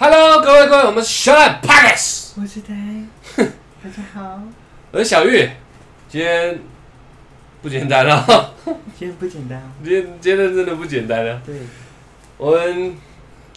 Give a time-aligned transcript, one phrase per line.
[0.00, 2.72] Hello，各位各位，我们小懒 Podcast，我是呆，
[3.82, 4.40] 大家好。
[4.92, 5.50] 我是小玉，
[6.08, 6.56] 今天
[7.60, 9.58] 不简单了，今天不简单。
[9.58, 9.66] 哦。
[9.82, 11.42] 今天今天真的不简单了。
[11.44, 11.56] 对，
[12.36, 12.94] 我们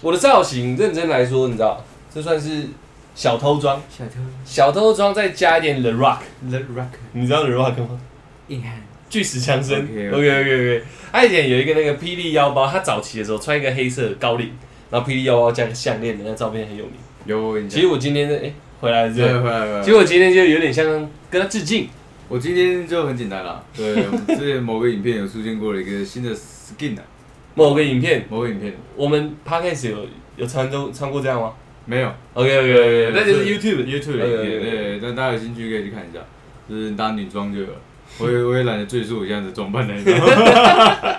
[0.01, 2.69] 我的造型，认真来说，你知道，这算是
[3.13, 4.13] 小偷装，小偷。
[4.43, 8.01] 小偷装再加一点 The Rock，The Rock 你知道 The Rock 吗？
[8.47, 8.81] 硬汉。
[9.11, 9.83] 巨石强森。
[9.83, 10.17] OK，OK，OK。
[10.17, 14.51] OK OK，他以前有一个那个霹雳腰包，他早期的时候穿一个黑色的高领，
[14.91, 16.93] 然后霹雳腰包加个项链的那照片很有名。
[17.25, 19.81] 有其实我今天的哎、回来了是对，回来回来。
[19.81, 20.85] 结果今天就有点像
[21.29, 21.87] 跟他致敬。
[22.27, 23.63] 我今天就很简单了。
[23.75, 27.03] 对，我们之前某个影片有出现过了一个新的 skin 啊，
[27.55, 31.51] 某个影片，某个影片我们 podcast 有有穿都穿过这样吗
[31.85, 33.85] 没有？OK OK OK，那就是 YouTube。
[33.85, 36.19] YouTube 的影片，对，那大家有兴趣可以去看一下，
[36.69, 37.73] 就是搭女装就有了。
[38.19, 41.17] 我也我也懒得赘述我这样子装扮了，你知道吗？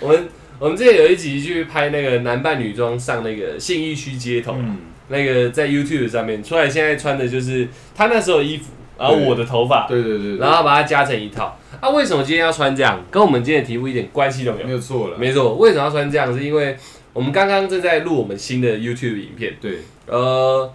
[0.00, 0.28] 我们
[0.62, 4.76] 我们之前有一集去拍那个男扮女装上那个信义区街头，嗯，
[5.08, 7.66] 那个在 YouTube 上面出来，现在穿的就是
[7.96, 11.58] 他那时候的衣服，然后我的头发，对对对，对然后把它加成一套。
[11.80, 13.04] 啊，为什么今天要穿这样？
[13.10, 14.76] 跟我们今天的题目一点关系都没有没有。
[14.76, 15.18] 有错了。
[15.18, 16.32] 没错，为什么要穿这样？
[16.32, 16.76] 是因为
[17.12, 19.54] 我们刚刚正在录我们新的 YouTube 影片。
[19.60, 20.72] 对，呃，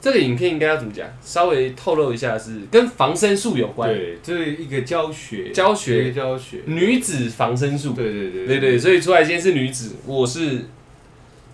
[0.00, 1.06] 这个影片应该要怎么讲？
[1.20, 6.58] 稍微透露一下，是跟防身术有关，对，这是一个教学，教学一个教学。
[6.66, 7.94] 女子防身术。
[7.94, 10.66] 对对对对对，所以出来今天是女子，我是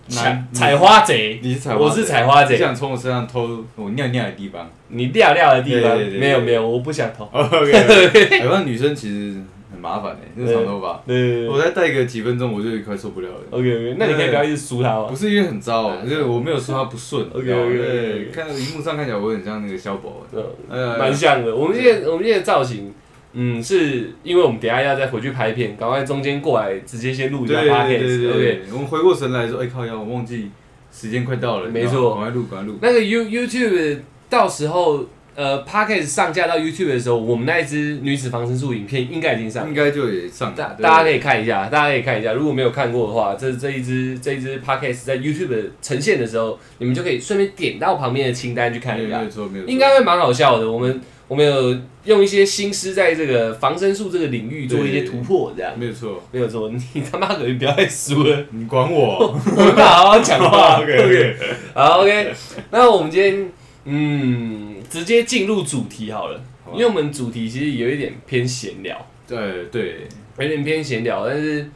[0.07, 4.69] 采男采花贼，你是采花，我是采花贼你想从我身上偷我尿尿的地方。
[4.89, 7.27] 你尿尿的地方没有没有，我不想偷。
[7.33, 9.54] OK，哎，那女生其实很
[9.85, 13.41] 麻烦哎，那个长头发，对我再戴个几分钟我就快受不了了。
[13.51, 15.15] ，OK OK，那你可以不要一直梳它吗不？
[15.15, 17.23] 是因为很糟，就是我没有梳它不顺。
[17.27, 20.25] OK，OK，OK，OK 对，看荧幕上看起来我很像那个小宝。
[20.33, 21.55] 嗯，呃蛮像的。
[21.55, 22.91] 我们现在我们现在造型，
[23.33, 27.99] 嗯，是因为我们等一下要再回去拍片，赶快中间过来直接先录一下对对 podcast。
[27.99, 30.49] 对对 OK，对，我们回过神来说，哎靠呀，我忘记
[30.91, 31.69] 时间快到了。
[31.69, 32.77] 没错赶快录，赶快录。
[32.81, 33.99] 那个 You YouTube
[34.29, 35.05] 到时候
[35.35, 39.73] 呃 podcast 上架到 YouTube 的时候，我们那一支女子防身术影片应该已经上应。
[39.73, 40.77] 该就也上大了。
[40.81, 42.33] 大家可以看一下，大家可以看一下。
[42.33, 49.71] 如果没有看过的话，这这一支这一支 podcast 在 YouTube 的呈现的时候，你们就可以顺便点到旁边的清单去看一下没有没有，错，没有错。
[49.71, 50.71] 应该会蛮好笑的。
[50.71, 56.69] 我们我们有用一些心思在这个防身术这个领域做一些突破，这样没有错，没有错。
[56.69, 59.35] 你他妈可以不要再输了，你管我。
[59.57, 60.77] 我们好好讲话。
[60.83, 61.35] OK，OK
[61.73, 62.31] 好 OK。
[62.71, 63.51] 那我们今天
[63.85, 66.41] 嗯，直接进入主题好了，
[66.73, 69.07] 因为我们主题其实有一点偏闲聊。
[69.27, 70.07] 对对
[70.37, 71.67] 有点偏闲聊，但是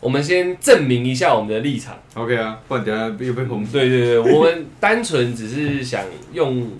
[0.00, 1.96] 我们先证明一下我们的立场。
[2.14, 3.64] ，OK 啊，不然等下又被红。
[3.64, 6.70] 对对对，我们单纯只是想用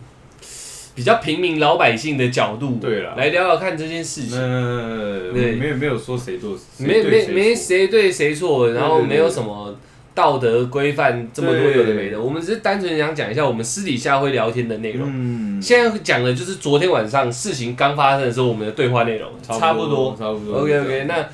[0.94, 4.30] 比较平民老百姓的角度，对啦来聊聊看这件事情。
[4.32, 9.74] 那对没有没有说谁做，谁没没没谁对谁错，然后没有什么
[10.14, 15.08] 道德规范这么多有的没的，我们只是单纯想讲一下我们私底下会聊天的内容。
[15.12, 20.16] 嗯，现在讲的就是昨天晚上事情刚发生的时候我们的对话内容，差不多。
[20.16, 20.60] 差不多。
[20.60, 21.26] OK OK，那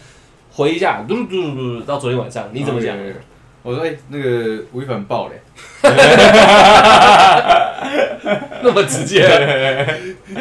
[0.52, 2.96] 回一下，嘟嘟嘟到昨天晚上你怎么讲？
[3.62, 5.38] 我说哎，那个吴亦凡爆嘞，
[8.62, 9.20] 那么直接，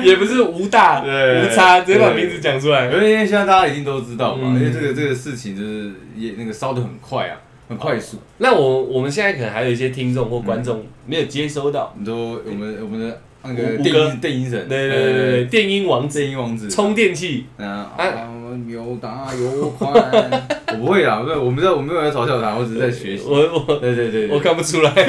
[0.02, 2.86] 也不是无大对无差，直接把名字讲出来。
[2.86, 4.56] 因为现在大家已经都知道嘛，嗯。
[4.56, 7.36] 因为这个这个事情就是也那个烧的很快啊，
[7.70, 8.18] 很快速。
[8.40, 18.28] 那我我们现在可能还有一些听众或观众没有接收到，你都我们我们的那个电音电音人，对对对对对，电音王子电音王子，充电器，嗯啊啊，
[18.68, 19.94] 有大有宽，
[20.74, 23.24] 我不会啦，不是，我们在我没有在嘲笑他，我只是在学习。
[23.26, 24.92] 我我对对对，对我看不出来。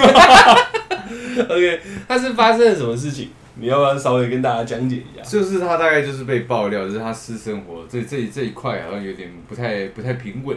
[1.49, 3.31] OK，他是发生了什么事情？
[3.57, 5.23] 你要不要稍微跟大家讲解一下？
[5.23, 10.57] 就是他大概就是被爆料，就是他私生活这这这一块好像有点不太不太平稳。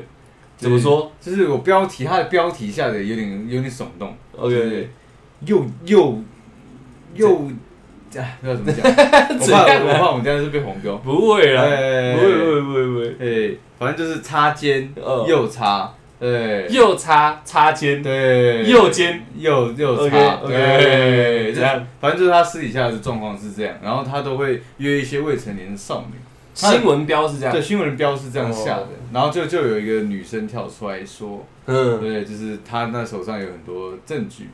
[0.63, 1.11] 怎么说？
[1.21, 4.15] 就是我标题，他的标题下的有点有点耸动。
[4.35, 4.89] OK 就是
[5.45, 6.21] 又又
[7.15, 7.47] 又，
[8.15, 8.83] 哎，不知道怎么讲，
[9.39, 10.95] 我怕我怕我们这样是被黄标。
[10.97, 12.87] 不会啦，哎不会不会不会。
[12.87, 16.67] 不会，哎，反正就是擦肩嗯又擦，对。
[16.69, 19.21] 右擦擦肩，对，右肩。
[19.37, 26.17] 又又擦对，这样反正就是他私底下的状况是这样，然后他都会约一些未成年的少女。
[26.53, 34.49] 新闻标是这样对，，新闻标是这样下的哦，然后就就有一个女生跳出来说，嗯，对，就是她那手上有很多证据，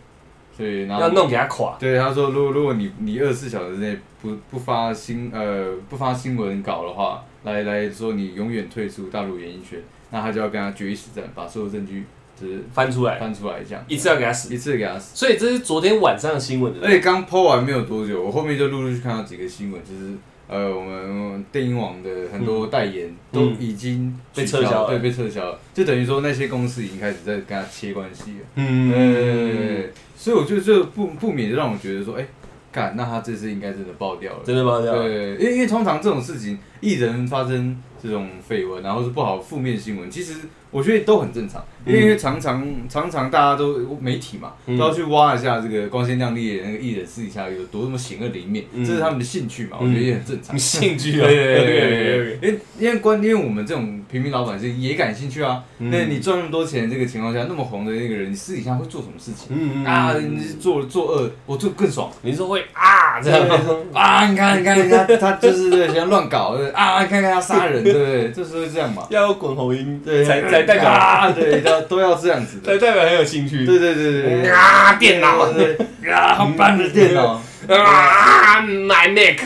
[0.56, 1.76] 所以然后要弄给他垮。
[1.80, 9.80] 对，他说，如果如果你你二十四小时内不不发新呃不发新闻稿的话，来来说你永远退出大陆演艺圈，
[10.12, 12.06] 那他就要跟他决一死战，把所有证据
[12.40, 14.54] 就是翻出来，翻出来这样，一次要给他死。
[14.54, 15.16] 一次给他死。
[15.16, 16.74] 所以这是昨天晚上的新闻。
[16.82, 20.14] 而且刚剖完没有多久，我后面就陆陆续续看到几个新闻，就是
[20.50, 23.58] 呃，我们电影网的很多代言都嗯。
[23.60, 28.46] 已经被撤销对被撤销了，就等于说那些公司已经开始在跟他切关系了。
[28.56, 28.92] 嗯。
[28.92, 29.84] 呃，
[30.18, 32.26] 所以我觉得这不不免让我觉得说，哎、
[32.72, 34.40] 干，那他这次应该真的爆掉了。
[34.44, 35.04] 真的爆掉了。
[35.04, 40.36] 对，因为因为通常这种事情，艺人发生这种绯闻，然后是不好负面新闻，其实
[40.72, 44.78] 我觉得都很正常，因为常常常常大家都媒体嘛，嗯。
[44.78, 48.86] 都要去挖一下这个光鲜亮丽的那个艺人私底下有多么险恶的一面，嗯。
[48.86, 50.58] 这是他们的兴趣嘛，我嗯觉得也很正常。
[50.58, 55.64] 兴趣啊，对对对因为 因为关，因为我们这种平民老百姓也感兴趣啊。
[55.80, 55.90] 嗯。
[55.90, 59.48] 那你赚那么多钱这个情况下，那么红的那个人，你私底下会做什么事情？
[59.50, 62.12] 嗯啊，你做做恶，我做更爽。
[62.22, 63.56] 你说会啊这样吗？
[63.94, 68.32] 啊，你看，你看，你看， 他就是对，喜欢乱搞，对啊，你看看他杀人，对不对？
[68.32, 73.66] 就是会这样嘛，要有滚喉音，对，才才代表啊，对，都都要这样子的，才代表很有兴趣。
[73.66, 75.40] 对对对对对，啊，电脑
[76.12, 79.38] 啊，好棒的电脑，啊，My Mac，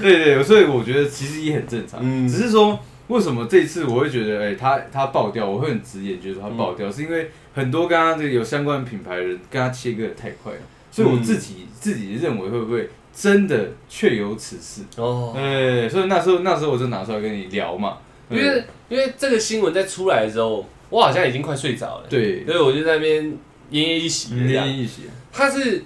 [0.00, 2.78] 对对，所以我觉得其实也很正常，嗯只是说
[3.08, 10.58] 为什么这次我会觉得，哎，他他爆掉，我会很直言觉得他爆掉，是因为很多刚刚这个有相关的品牌的人跟他切割的太快了，
[10.92, 14.82] 所以我自己自己认为会不会真的确有此事？
[14.96, 17.98] 哦，哎，所以那时候那时候我就拿出来跟你聊嘛，
[18.30, 24.34] 因为因为这个新闻在出来的时候，我好像已经快睡着了，对，所以我就在那边奄奄一息。
[24.34, 25.02] 奄奄一息，
[25.32, 25.82] 它是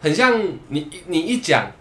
[0.00, 1.72] 很像你你一讲，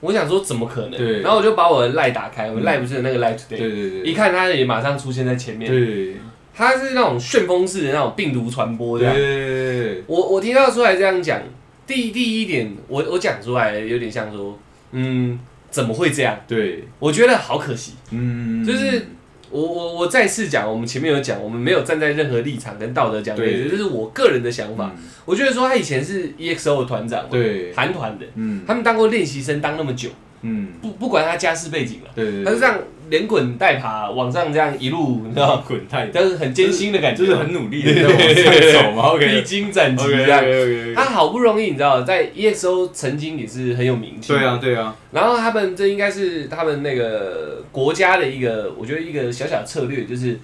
[0.00, 0.96] 我想说怎么可能？
[0.96, 1.20] 对。
[1.20, 2.64] 然后我就把我的赖打开，我嗯。
[2.64, 6.14] 赖不是有那个赖对 today，对对对，一看它也马上出现在前面，对。
[6.54, 9.14] 它是那种旋风式的那种病毒传播这样。
[9.14, 10.02] 对。
[10.06, 11.40] 我我听到出来这样讲，
[11.88, 14.58] 第第一点，我我讲出来有点像说，
[14.92, 15.38] 嗯，
[15.70, 16.38] 怎么会这样？
[16.46, 17.94] 对，我觉得好可惜。
[18.10, 19.06] 嗯，就是
[19.50, 23.64] 我我我再次讲，我们前面有讲，我们没有站在任何立场跟道德讲对。
[23.64, 24.92] 这这是我个人的想法。
[24.94, 25.02] 嗯。
[25.24, 28.62] 我觉得说他以前是 EXO 的团长，对，韩团的，嗯。
[28.66, 30.10] 他们当过练习生当那么久，
[30.42, 32.78] 嗯，不不管他家世背景了，对对，他是这样
[33.10, 40.94] 连滚带爬往上这样一路，你知道，滚太，但是很艰辛的感觉，就是很努力的在往上走嘛披荆斩棘这样。
[40.94, 50.38] 他好不容易，你知道，在 EXO 曾经也是很有名气，对啊对啊，然后他们这应该是他们那个国家的一个，我觉得一个小小的策略，就是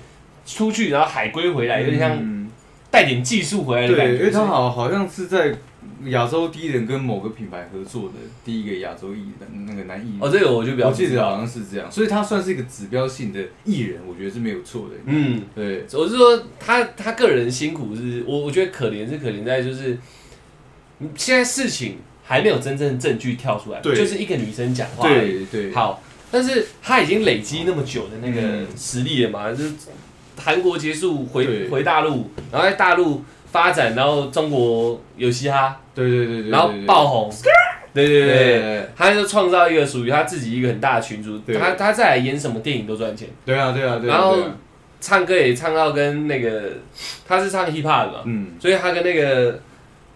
[0.44, 2.50] 出去然后海归回来，有点像嗯。
[2.90, 4.20] 带点技术回来的感对，觉。
[4.20, 5.52] 因为他好好像是在
[6.06, 8.14] 亚洲第一人跟某个品牌合作的
[8.44, 10.18] 第一个亚洲艺人，那个男艺人。
[10.20, 14.94] 哦，这个我就比较我记得好像是这样，所以他算是一个指标性的艺人，我觉得是没有错的。
[15.06, 19.98] 嗯，对，我是说他他个人辛苦是，我我觉得可怜是可怜在就是，
[21.00, 23.96] 嗯现在事情还没有真正证据跳出来，对。
[23.96, 28.66] 就是一个女生讲话。，对对，好，但是他已经累积那么久的那个嗯。
[28.76, 29.72] 实力了嘛，就是
[30.36, 33.22] 韩国结束回回大陆，然后在大陆
[33.54, 37.30] 发展，然后中国有嘻哈，对对对对，然后爆红，
[37.94, 41.56] 对对对他就创造一个属于他自己一个很大的群组，对。
[41.56, 44.36] 他他再来演什么电影都赚钱，对啊对啊对啊，然后
[45.00, 46.72] 唱歌也唱到跟那个
[47.28, 49.56] 他是唱 hip hop 的嘛，嗯，所以他跟那个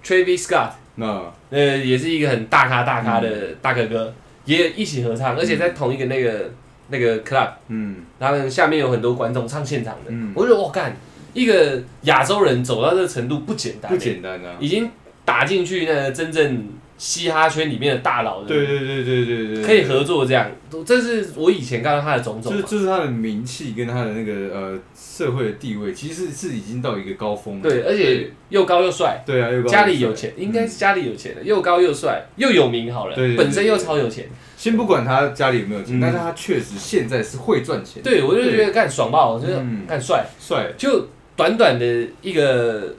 [0.04, 3.56] Travis Scott 那呃也是一个很大咖大咖的嗯。
[3.62, 4.12] 大哥哥，
[4.46, 6.50] 也一起合唱，而且在同一个那个
[6.88, 7.98] 那个 club，嗯。
[8.18, 10.96] 然后下面有很多观众唱现场的，嗯，我就觉得我干
[11.38, 14.56] 一个亚洲人走到这个程度不简单、不简单啊。
[14.58, 14.90] 已经
[15.24, 20.50] 打进去那个真正嘻哈圈里面的大佬的，对对对对对对，可以合作这样，
[20.84, 22.52] 这是我以前看到他的种种。
[22.52, 27.62] 就是就是他的名气跟他的那个呃社会的地位，其实是已经到一个高峰了。
[27.62, 34.26] 对，而且又高又帅，对啊，又高家里有钱，应该是家里有钱的，又高又帅，又有名好了本身又超有钱。
[34.56, 36.00] 先不管他家里有没有钱，嗯。
[36.00, 39.86] 但是他确实现在是会赚钱，对，我就觉得干爽爆，就是嗯。
[39.86, 41.06] 干帅，帅，就
[41.38, 42.94] 短短的一个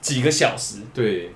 [0.00, 1.30] 几个小时，对，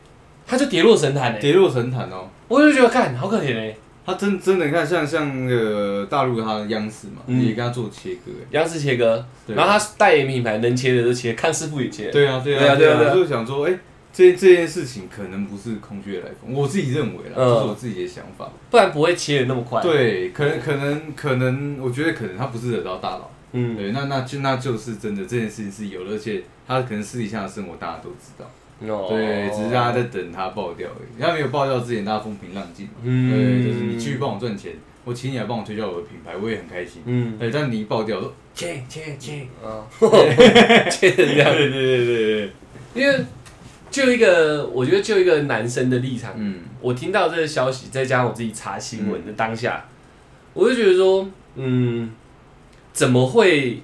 [0.46, 1.38] 他就跌落神坛嘞。
[1.38, 2.28] 跌落神坛哦。
[2.48, 12.10] 我就觉得看好可怜哎，他真真的，你看像像那个大陆他的央视嘛，嗯也跟他做切割，哎央视切割，对然后他代言品牌能切的都切，康师傅也切。
[12.10, 13.78] 对啊对对啊啊对啊对啊就想说，哎，
[14.10, 18.50] 这这件事情可能不是空穴来风，我自己认为啦，嗯这是我自己的想法。
[18.70, 23.30] 不然不会切的那么快。，对，可能可能可能，我觉得可能他不是惹到大佬。
[23.52, 28.44] 嗯，对，那那就那就是真的，这件事情是有的，而且他可能私底下的生活大家都知道，
[28.92, 29.06] 哦。
[29.08, 31.20] 对，只是大家在等他爆掉而已。
[31.20, 33.30] 他没有爆掉之前，大家风平浪静嘛，嗯。
[33.30, 34.72] 对，就是你继续帮我赚钱，
[35.04, 37.02] 我请你来帮我推销我的品牌，我也很开心。
[37.06, 39.86] 嗯，对，但你一爆掉，我说切切切，啊，
[40.90, 42.16] 切成这样，对对对对。
[42.46, 42.50] 对，
[43.02, 43.24] 因为
[43.90, 49.86] 就一个，我觉得就一个男生的立场，嗯，我听到这个消息，再加上我自己查新闻的当下，
[50.52, 52.10] 我就觉得说，嗯，
[52.92, 53.82] 怎么会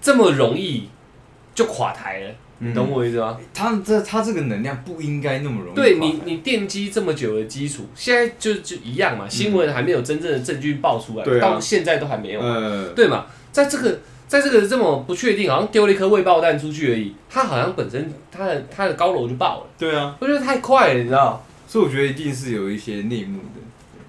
[0.00, 0.88] 这么容易
[1.54, 2.30] 就垮台了？
[2.58, 3.36] 你懂我意思吗？
[3.52, 5.74] 他这他这个能量不应该那么容易。
[5.74, 13.26] 对你，你奠基这么久的基础，现在就就一样嘛，新闻还没有真正的证据爆出来，到现在都还没有，嗯，对嘛？
[13.50, 13.98] 在这个
[14.28, 21.44] 在这个这么不确定，好像丢了一颗未爆弹出去而已，它好像本身它的它的高楼就爆了，对啊，我觉得太快了，你知道？
[21.66, 23.60] 所以我觉得一定是有一些内幕的，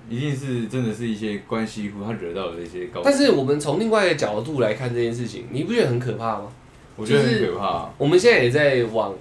[0.10, 6.48] 一定是真的是一些关系户他惹到的一些高，但是我们从另外一个角度来看这件事情，你不觉得很可怕吗？
[6.96, 7.94] 我觉得很可怕啊。
[7.98, 9.14] 我们现在也在往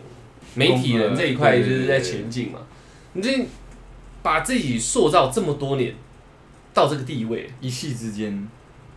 [0.55, 2.61] 媒体人这一块就是在前进嘛，
[3.15, 3.47] 你这
[4.23, 5.95] 把自己塑造这么多年
[6.73, 8.49] 到这个地位，一夕之间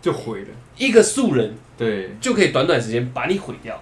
[0.01, 0.47] 就毁了。
[0.77, 3.81] 一个素人对，就可以短短时间把你毁掉。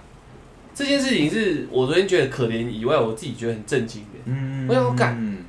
[0.74, 4.20] 这件事情是我昨天觉得可怜以外，我自己觉得很震惊的。
[4.26, 5.44] 嗯我想说干嗯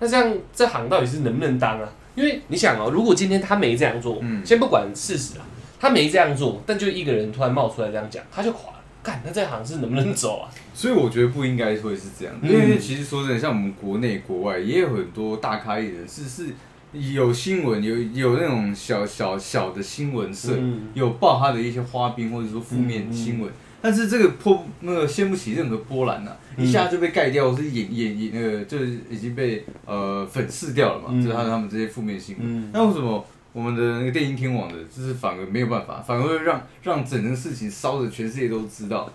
[0.00, 1.88] 那这样这行到底是能不能当啊？
[2.14, 5.44] 因为你想哦，如果今天他没这样做，嗯先不管事实啊，
[5.80, 8.78] 他没这样做，但就一个人突然冒出来这样讲，他就垮了。
[9.02, 10.46] 干，那这行是能不能走啊？
[10.72, 16.50] 所以我觉得不应该会是这样，嗯因为其实说真的，像我们国内国外也有很多大咖艺人是是
[16.92, 23.50] 有新闻，有有那种小小小的新闻社，嗯有报他的一些花边或者说负面新闻，
[23.82, 26.64] 但是这个波那个掀不起任何波澜呐、嗯。
[26.64, 31.22] 一下就被盖掉，或是掩掩掩那个就是已经被呃粉饰掉了嘛，嗯。
[31.22, 32.46] 就是他他们这些负面新闻。
[32.46, 32.70] 嗯。
[32.72, 33.22] 那为什么
[33.52, 39.12] 我们的那个电音天网的，就是反而没有办法，反而会让让整个事情烧的全世界都知道，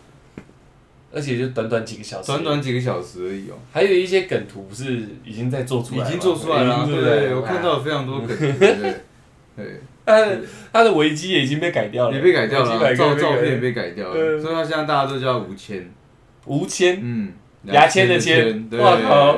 [1.11, 8.95] 而且就短短几个小时，短短几个小时而已哦、还有一些梗图不是已经在做出来了，已经做出来了对不对，我看到了非常多梗，对 对对，
[9.55, 9.81] 对，
[10.15, 10.39] 他的
[10.71, 15.91] 他的维基也已经被改掉了，也被改掉了照照片也被改掉了，嗯所以他现在大家都叫吴谦，
[16.45, 17.33] 吴谦，嗯，
[17.63, 18.69] 牙签的签。
[18.69, 19.37] 对，哇靠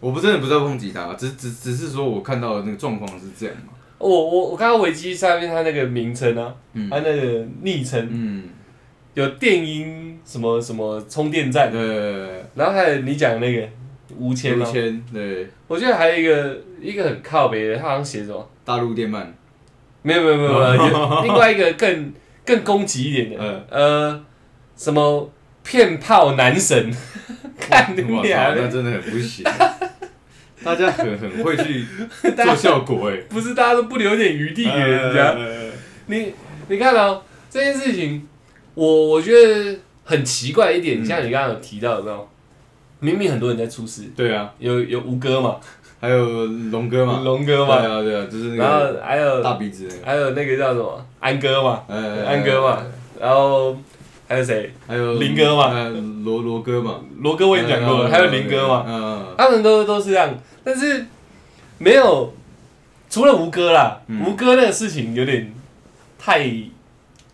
[0.00, 6.90] 我不真的不在抨击他，只只只是说我看到的那个状况是这样嘛，我我我看到维基上面他那个名称啊，嗯。
[6.90, 8.44] 他那个昵称嗯，
[9.14, 13.66] 有电音什么什么充电站，对，然后还有你讲那个
[14.18, 14.66] 吴谦吗？
[14.68, 18.46] 吴谦，对，我觉得还有一个一个很靠北的，他好像写什么？
[18.62, 19.24] 大陆电鳗，
[20.06, 22.12] 没有没有没有没有， 另外一个更
[22.44, 23.64] 更攻击一点的，嗯。
[23.70, 24.24] 呃，
[24.76, 25.30] 什么
[25.62, 26.92] 骗炮男神，
[27.58, 29.42] 看你俩那真的很不行，
[30.62, 31.84] 大家很很会去
[32.36, 35.32] 做效果哎，不是大家都不留点余地给人家？
[35.32, 35.70] 呃
[36.06, 36.34] 你
[36.68, 38.28] 你看哦，这件事情，
[38.74, 41.04] 我我觉得很奇怪一点，嗯。
[41.04, 42.28] 像你刚刚有提到有没有？
[43.00, 45.56] 明明很多人在出事，对啊，有有吴哥嘛，
[46.04, 50.04] 还有龙哥嘛，龙哥嘛，对啊对啊，就是那然后个还有大鼻子那个。
[50.04, 51.06] 还有那个叫什么？
[51.18, 52.82] 安哥嘛，呃安哥嘛，
[53.18, 53.74] 然后
[54.28, 54.70] 还有谁？
[54.86, 55.72] 还有林哥嘛。
[55.72, 55.88] 呃，
[56.24, 60.28] 罗罗哥嘛，罗哥我也讲过了，呃还有林哥嘛，嗯，他们都都是这样，
[60.62, 61.06] 但是
[61.78, 62.34] 没有
[63.08, 64.22] 除了吴哥啦，嗯。
[64.26, 65.50] 吴哥那个事情有点
[66.18, 66.46] 太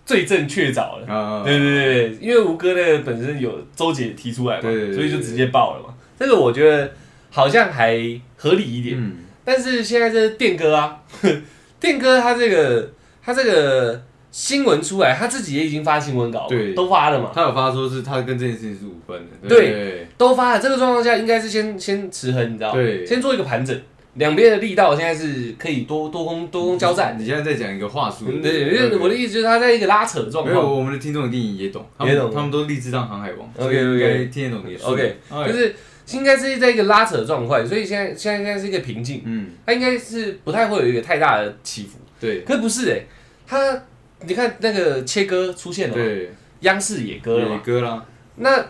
[0.07, 1.13] 罪证确凿了。
[1.13, 5.93] 啊，对对对对，因为吴哥那个本身有周姐提出来嘛，所以就直接爆了嘛。
[6.17, 6.93] 这个我觉得
[7.31, 7.97] 好像还
[8.37, 10.99] 合理一点，嗯，但是现在这电哥啊，
[11.81, 16.75] 电哥他这个他这个新闻出来，他自己也已经发新闻稿了，对。
[16.75, 20.61] 都发了嘛，他有发说是他跟这件事情是无关的，对都发了。
[20.61, 22.75] 这个状况下，应该是先先持衡，你知道吗？
[22.75, 23.07] 对。
[23.07, 23.77] 先做一个盘整，
[24.15, 27.17] 两边的力道现在是可以多多攻多攻交战。
[27.19, 35.47] 你现在在讲一个话术，对，因为我的意思就是他在一个拉扯的状没有，我们的听众一定也懂，也懂他们都立志当航海王应该听得懂你 OK，哎。
[35.49, 35.75] 就是
[36.13, 41.99] 应该是在一个拉扯的状况，所以现在现在应该是一个平静，嗯，它应该是不太会有一个太大的起伏。
[42.21, 42.43] 对。
[42.43, 43.01] 可是不是哎、
[43.47, 43.83] 它
[44.23, 48.67] 你看那个切割出现了嘛，对，央视也割了也，割了，那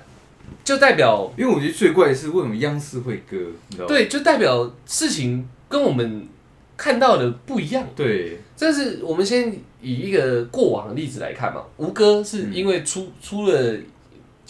[0.63, 3.37] 就代表因为我觉得最怪的是为什么央视会割，
[3.69, 3.89] 你知道吗？
[3.89, 6.29] 对，就代表事情跟我们
[6.77, 7.87] 看到的不一样。
[7.97, 8.39] 对。
[8.57, 13.75] 这是我们先以一个过往的例子来看嘛，吴哥是因为出、出了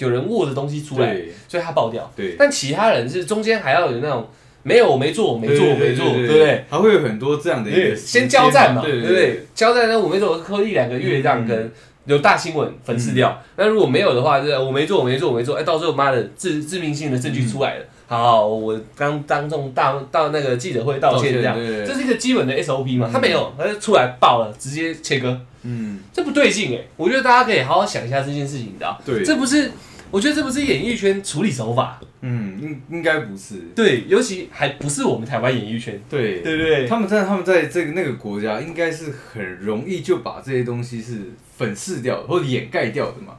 [0.00, 1.16] 有人握着东西出来，
[1.48, 4.28] 所以他爆掉，对，但其他人是中间还要有那种
[4.62, 6.64] 没有我没做我没做我没做，对不对对？？
[6.68, 9.06] 还会有很多这样的一个先交战嘛，对对不？
[9.08, 9.46] 对？
[9.54, 11.72] 交战那我没做，磕一两个月这样，跟
[12.06, 13.40] 有大新闻粉饰掉。
[13.56, 17.84] 那如果没有的话，就是我没做，我没做，我没做，哎，到时候妈的致致命性的证据出来了。
[18.06, 23.06] 好好，我刚当众到到那个记者会道歉这样，对这是一个基本的 SOP 嘛。
[23.08, 26.82] 嗯他没有，他就出来爆了，直接切割，嗯，这不对劲哎！
[26.96, 29.70] 我觉得大家可以好好想一下这件事情的啊，对，这不是，
[30.10, 32.00] 我觉得这不是演艺圈处理手法。
[32.22, 33.56] 嗯，应应该不是。
[33.74, 35.98] 对，尤其还不是我们台湾演艺圈。
[36.08, 43.34] 对，对对,對他们在他们在这个那个国家，应该是很容易就把这些东西是粉饰掉或者掩盖掉的嘛。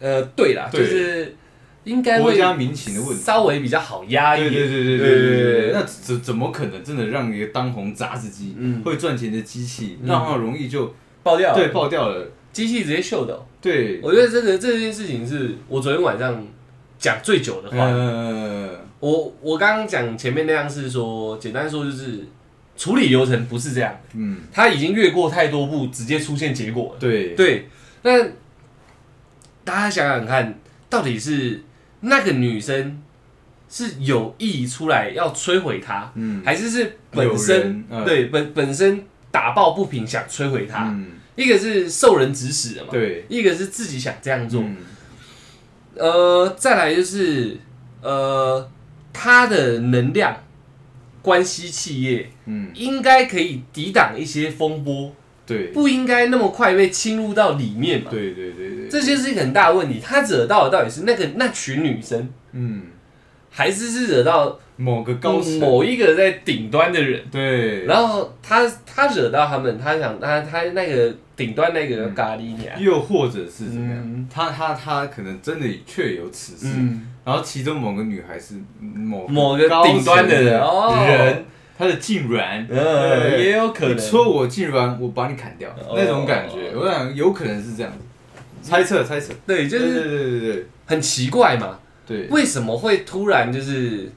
[0.00, 1.36] 呃，对啦，就是
[1.84, 4.48] 应该国家民情的问题，稍微比较好压抑。
[4.48, 11.54] 对对对对对对,對,對,對,對,對,對那怎怎么可能真的让一个当红杂志机、嗯、会赚钱的机器，那么容易就爆掉？
[11.54, 12.30] 对，爆掉了。
[12.58, 16.44] 机器直接秀的哦、对，我觉得这个这件事情是我昨天晚上
[16.98, 17.84] 讲最久的话。
[17.84, 22.26] 呃，我我刚刚讲前面那样是说，简单说就是
[22.76, 26.98] 处理流程不是这样，嗯，他已经越过太多步，直接出现结果了。
[26.98, 27.68] 对，对，
[28.02, 28.24] 那
[29.62, 30.58] 大家想想看，
[30.90, 31.62] 到底是
[32.00, 33.00] 那个女生
[33.68, 40.88] 是有意出来要摧毁他，嗯，还是是本身对本本身打抱不平想摧毁他？
[40.88, 41.06] 嗯，
[41.38, 44.60] 一个是受人指使的嘛，对，一个是自己想这样做。
[44.60, 44.76] 嗯
[45.94, 47.56] 呃，再来就是
[48.02, 48.70] 呃，
[49.12, 50.36] 他的能量
[51.22, 55.12] 关系企业嗯，应该可以抵挡一些风波，
[55.46, 58.10] 对，不应该那么快被侵入到里面嘛。
[58.10, 60.00] 对对对对，这些是一个很大的问题。
[60.00, 62.82] 他惹到的到底是那个那群女生，嗯，
[63.50, 67.24] 还是是惹到某个高，某一个在顶端的人？
[67.30, 74.02] 对，然后他他惹到他们，他想他他那个顶端那个咖喱鸟，又或者是怎么样？
[74.04, 74.28] 嗯？
[74.30, 80.92] 他他他可能真的确有此事，嗯，然后其中某个女孩是某某个顶端的人哦。
[81.08, 81.44] 人，
[81.78, 83.96] 她的痉挛，呃，也有可能。
[83.96, 85.94] 你戳我痉挛，我把你砍掉，哦。
[85.96, 87.98] 那种感觉，我想有可能是这样子，
[88.60, 90.66] 猜测猜测，对，就是对是对对对。
[90.86, 92.26] 很奇怪嘛，对。
[92.30, 94.10] 为什么会突然就是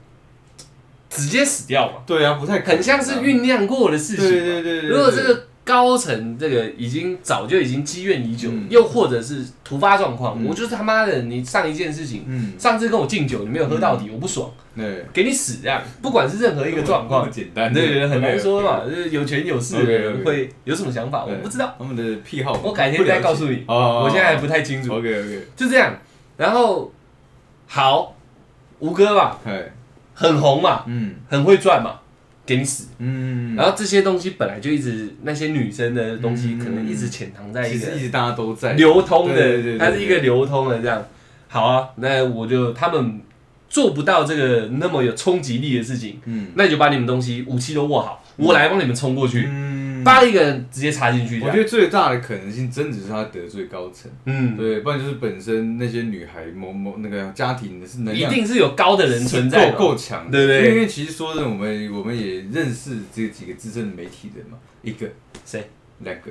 [1.08, 1.98] 直接死掉嘛？
[2.04, 4.30] 对啊，不太可能啊很像是酝酿过的事情嘛。
[4.32, 8.66] 对对对对，如果这个高层这个已经早就已经积怨已久，嗯。
[8.68, 10.46] 又或者是突发状况，嗯。
[10.46, 15.80] 我就是他妈的，你上一件事情，嗯，上次跟我敬酒，你没有喝到底，我不爽，对，给你死这样。
[16.02, 17.24] 不管是任何一个状况。
[17.24, 17.94] 么，简单，对对。
[18.00, 18.80] 对，很难说嘛。
[18.84, 20.24] 就是有权有势的人 OK，OK。
[20.24, 21.38] 会有什么想法，我对。
[21.38, 23.62] 不知道，他们的癖好，我改天再告诉你。
[23.68, 25.94] 哦，我现在还不太清楚，OK OK，就这样。
[26.36, 26.92] 然后
[27.68, 28.16] 好，
[28.80, 29.72] 吴哥嘛，哎，
[30.14, 31.14] 很红嘛，嗯。
[31.28, 32.00] 很会赚嘛，
[32.44, 32.88] 给你死。
[32.98, 38.72] 嗯，然后这些东西本来就一直那些女生的东西，嗯可能一直潜藏在一个其实一直大家都在。
[38.72, 39.78] 流通的，对对。
[39.78, 41.04] 它是一个流通的这样。
[41.48, 43.20] 好啊，那我就他们
[43.68, 46.48] 做不到这个那么有冲击力的事情，嗯。
[46.54, 51.40] 那你就把你们东西武器都握好，我来帮你们冲过去，嗯，八一个人直接插进去。
[51.40, 65.06] 我觉得最大的可能性，真的是他得罪高层，嗯，对，不然就是本身那些女孩某某那个家庭是能一量定是有高的人存在嘛够够强的，对不对因为其实说真的，我们我们也认识这几个资深的媒体人嘛，一个
[65.44, 65.68] 谁？
[66.00, 66.30] 两个。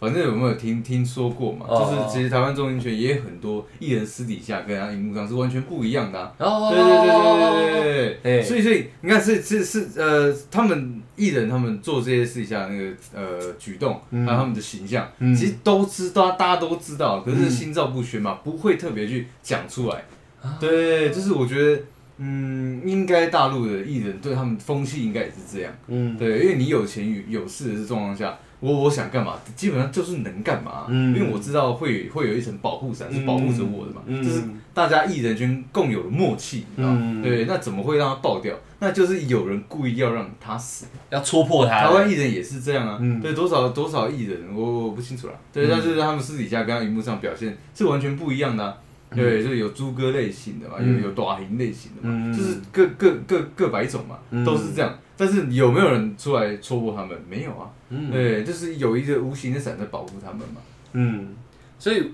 [0.00, 1.66] 反正有没有听听说过嘛？
[1.68, 6.32] 哦就是其实台湾中音圈也有很多艺人私底下跟他荧幕上是完全不一样的、啊。
[6.38, 20.04] 哦，对对对对对对所以所以你看是是是呃，他们艺人他们做这些私底下那个呃举动，嗯还有他们的形象，嗯其实都知道，大家都知道，可是嗯心照不宣嘛，不会特别去讲出来。
[20.40, 21.82] 啊对，就是我觉得，
[22.18, 25.72] 嗯，应该大陆的艺人对他们风气应该也是这样。
[25.88, 30.86] 嗯，对，因为你有钱有有势的状况下，我我想干嘛，基本上就是能干嘛。
[30.88, 34.42] 嗯因为我知道会会有一层保护伞是保护着我的嘛，嗯这是
[34.74, 36.98] 大家艺人圈共有的默契，你知道吗？
[37.00, 38.54] 嗯对，那怎么会让他爆掉？
[38.80, 40.86] 那就是有人故意要让他死。
[41.10, 41.80] 要戳破他。
[41.80, 45.32] 台湾艺人也是这样啊，嗯对，多少多少艺人，我我不清楚啦。
[45.52, 48.76] 对，嗯但是他们私底下跟他荧幕上表现是完全不一样的、啊。
[49.14, 54.94] 对，就是有猪哥类型的嘛，嗯有有短 hình 类型的嘛，嗯就是各各各各百种嘛，嗯都是这样。
[55.18, 57.14] 但是有没有人出来戳破他们？
[57.28, 57.68] 没有啊。
[57.90, 60.60] 嗯对，就是有一个无形的伞在保护他们嘛。
[60.92, 61.34] 嗯，
[61.78, 62.12] 所以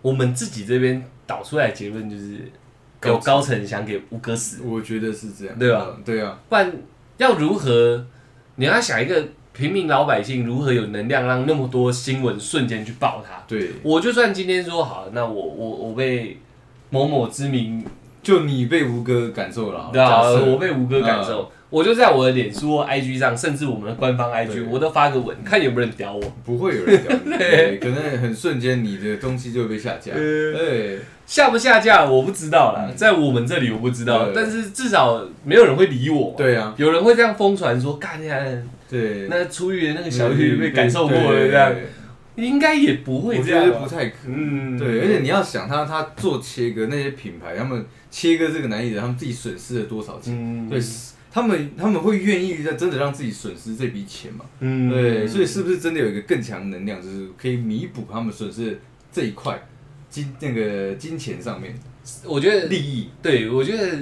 [0.00, 2.50] 我们自己这边导出来的结论就是，
[3.04, 6.02] 有高层想给吴哥死，我觉得是这样，对吧嗯？
[6.04, 6.72] 对啊，不然
[7.18, 8.06] 要如何？
[8.56, 13.42] 你要想一个平民老百姓如何有能量让那么多新闻瞬间去爆他？
[13.48, 16.38] 对，我就算今天说好，那我我我被
[16.90, 17.84] 某某知名
[18.22, 26.22] 就你被吴哥感受了啊，对啊，我被吴哥感受，我就在我的脸书、IG 上，甚至我们的官方 IG，我都发个文，看有没有人屌我。
[26.44, 32.96] 不会有人屌你， 对，可能很瞬间你的东西就会被下架，呃对，下不下架我不知道啦，嗯。
[32.96, 36.34] 在我们这里我不知道，但是至少没有人会理我嘛。
[36.36, 41.74] 对啊，有人会这样疯传说，干你看对，那出狱的那个小玉被感受过了这样，
[42.36, 44.76] 应该也不会我觉得这样不太可能。
[44.76, 50.32] 嗯，对，而且你要想他，他做切割那些品牌，他们切割这个男艺人，他们自己损失了多少钱？
[50.32, 50.78] 嗯，对，
[51.36, 54.46] 他们他们会愿意在真的让自己损失这笔钱嘛？
[54.60, 58.80] 嗯，对，所以是不是真的有一个更强能量，就是可以弥补他们损失
[59.12, 59.68] 这一块
[60.08, 61.78] 金那个金钱上面
[62.24, 63.10] 我觉得利益？
[63.20, 63.98] 对，我觉得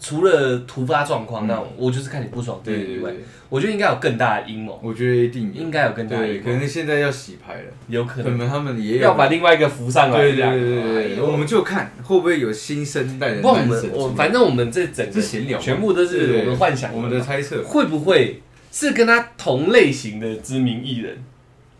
[0.00, 1.48] 除了突发状况嗯。
[1.48, 3.12] 那种，我就是看你不爽这个以外，对对。
[3.18, 8.32] 对，我觉得应该有更大的阴谋，我觉得一定应该有更大的对，阴谋，可能现在要洗牌了，有可能。
[8.32, 9.02] 可能他们也有。
[9.02, 18.40] 要把另外一个扶上来，对对对对我们就看会不会有新生代的不，我们我反正我们这整个闲聊全部都是我们幻想，我们的猜测，会不会
[18.72, 21.18] 是跟他同类型的知名艺人，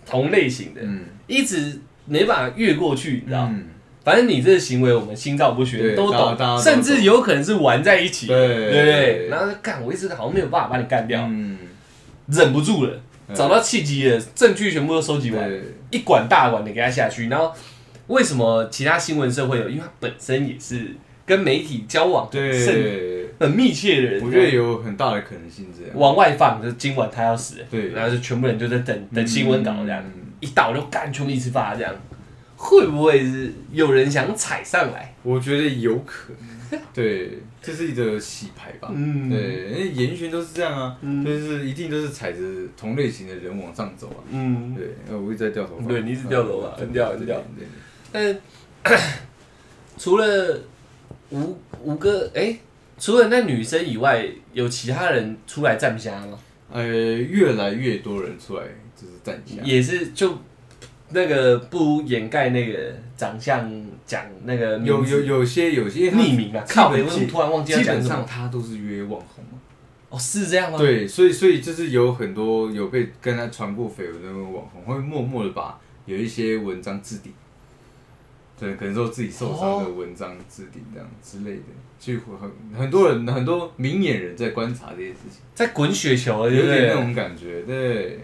[0.04, 1.04] 同类型的，嗯。
[1.26, 3.48] 一直没办法越过去，你知道？
[4.10, 9.28] 嗯，反反正你这个行为我们心照不宣，都懂甚至有可能是玩在一起，对对？
[9.28, 11.56] 然后干，我一直好像没有办法把你干掉，嗯，
[12.26, 15.48] 忍不住了，嗯找到契机了，证据全部都收集完，
[15.90, 17.28] 一管大管的给他下去。
[17.28, 17.52] 然后
[18.08, 19.68] 为什么其他新闻社会有？
[19.68, 25.92] 因为他本身也是跟媒体交往对，很密切的人，我觉得有很大的可能性这样。
[25.94, 31.94] 往外放，就是今晚他要死，对然后就全部人就在等等新闻稿这样，嗯一到就干，全部一次发这样，
[32.62, 35.14] 会不会是有人想踩上来？
[35.22, 36.30] 我觉得有可
[36.70, 38.90] 能，对，这是一个洗牌吧。
[38.92, 42.38] 嗯对，因为演艺圈都是这样啊，嗯就是一定都是踩着
[42.76, 44.20] 同类型的人往上走啊。
[44.30, 45.86] 嗯，对，呃，我一直在掉头发。
[45.86, 47.68] 对你一直掉头发嗯很掉对很掉对对
[48.12, 48.38] 但是
[49.96, 50.60] 除了
[51.30, 52.58] 吴吴哥，哎、
[52.98, 56.38] 除了那女生以外，有其他人出来站虾吗？
[56.70, 59.62] 呃，越来越多人出来就是站下。
[59.64, 60.36] 也是就
[61.12, 63.70] 那个不掩盖那个长相，
[64.06, 68.26] 讲那个有有有些有些匿名啊，基靠为什么突然忘记要基本上么？
[68.28, 69.58] 他都是约网红嘛。
[70.08, 77.32] 哦，是这样吗？，对，所以所以就是有很多有被跟他传过绯闻的网红，会默默的把有一些文章置顶，
[78.58, 81.62] 对，可能说自己受伤的文章置顶这样之类的，
[82.00, 86.76] 去很很多人很多明眼人在观察这些事情，在滚雪球了，对不对？
[86.76, 88.20] 有点那种感觉，对。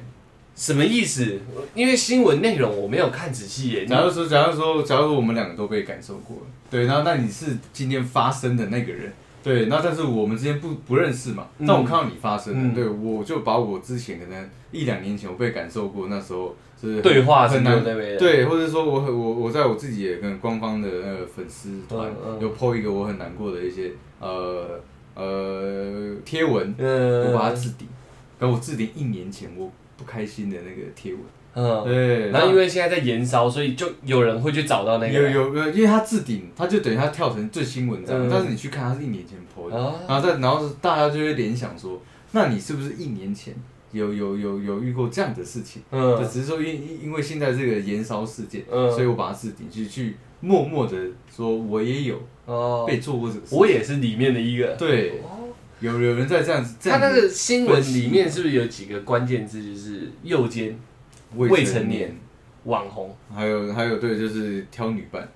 [0.57, 1.39] 什么意思？
[1.75, 3.85] 因为新闻内容我没有看仔细耶。
[3.85, 17.85] 假如说，假如说，假如说我们两个都被感受过了，对，然后那你是今天发生的那个人，对，那但是我们之间不不认识嘛，嗯但我看到你发生的，嗯对，我就把我之前可能一两年前我被感受过，那时候就是对话是很难
[18.19, 24.81] 对，或者说我很我我在我自己也跟官方的那个粉丝团嗯嗯有 po 一个我很难过的一些呃
[25.15, 27.87] 呃贴文，嗯，我把它置顶，
[28.39, 31.21] 然后我置顶一年前我不开心的那个贴文，
[31.55, 35.13] 嗯，对，然后因为现在在延烧，所以就有人会去找到那个。
[35.13, 38.29] 有有有，因为他置顶，他就等于他跳成最新文章，嗯。
[38.31, 42.01] 但是你去看他是一年前 po 的，哦，然后再然后大家就会联想说，
[42.33, 43.55] 那你是不是一年前
[43.93, 45.83] 有有有有遇过这样的事情？
[45.91, 46.19] 嗯。
[46.19, 48.91] 就只是说因因因为现在这个延烧事件，嗯。
[48.91, 50.95] 所以我把它置顶，去去默默的
[51.35, 54.77] 说我也有哦，被做过这个事，我也是里面的一个。
[54.77, 55.36] 对，哦，
[55.81, 60.79] 有有人在这样子，他那个新闻里面是不是有几个关键字，就是右肩
[61.35, 62.17] 未未成年年，
[62.65, 63.15] 网红。
[63.35, 65.29] 还有还有对，就是挑女伴，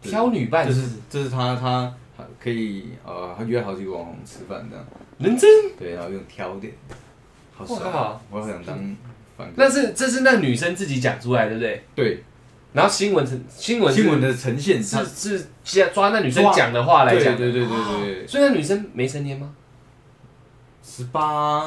[0.00, 4.86] 挑女伴，就是就是他他他可以呃，他约好几个网红吃饭这样。
[5.18, 5.50] 认真。
[5.78, 6.68] 对，然后用挑的，
[7.52, 8.96] 好帅、啊，我好想当
[9.36, 11.84] 反那是这是那女生自己讲出来，对不对？
[11.94, 12.22] 对。
[12.72, 19.54] 然后新闻呈新闻新闻的呈现，它是是抓抓那女生讲的话来讲，对对对对对对，所以那女生没成年吗？
[20.84, 21.66] 十八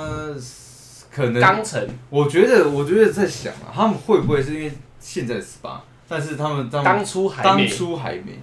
[1.11, 8.39] 可能，刚成，我觉得我觉得在想啊，他们会不会是因为现在十八，但是他们当当初还当没，初还没，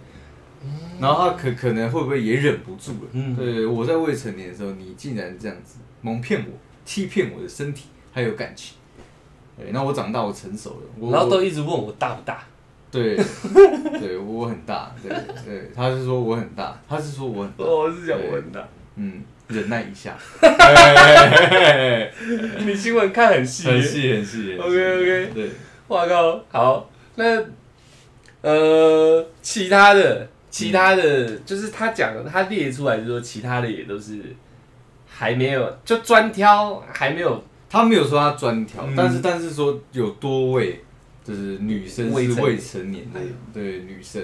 [0.98, 3.10] 然后他可可能会不会也忍不住了？
[3.12, 3.36] 嗯。
[3.36, 6.52] 对，我在未成年的时候，你竟然这样子蒙骗我，
[6.84, 8.76] 欺骗我的身体还有感情。
[9.56, 12.42] 对，那我长大，我成熟了，我然后都一直问我大不大，
[12.90, 13.16] 对，
[14.00, 15.08] 对我很大，对
[15.44, 18.66] 对，他是说我很大，他是说我很大，我，是讲我很大。
[18.96, 22.10] 嗯，忍耐一下，哎
[22.64, 24.56] 你新闻看很细，很细很细。
[24.56, 25.30] OK，OK。
[25.34, 25.50] 对，
[25.88, 27.44] 哇靠，好，那
[28.40, 34.20] 呃，其他的，其他的，就是他讲的，他列出来就说其他的也都是
[35.06, 38.94] 还没有，就专挑还没有他没有说他专挑，嗯。
[38.96, 40.82] 但是但是说有多位
[41.22, 43.06] 就是女生是未成年。
[43.52, 44.22] 对女生，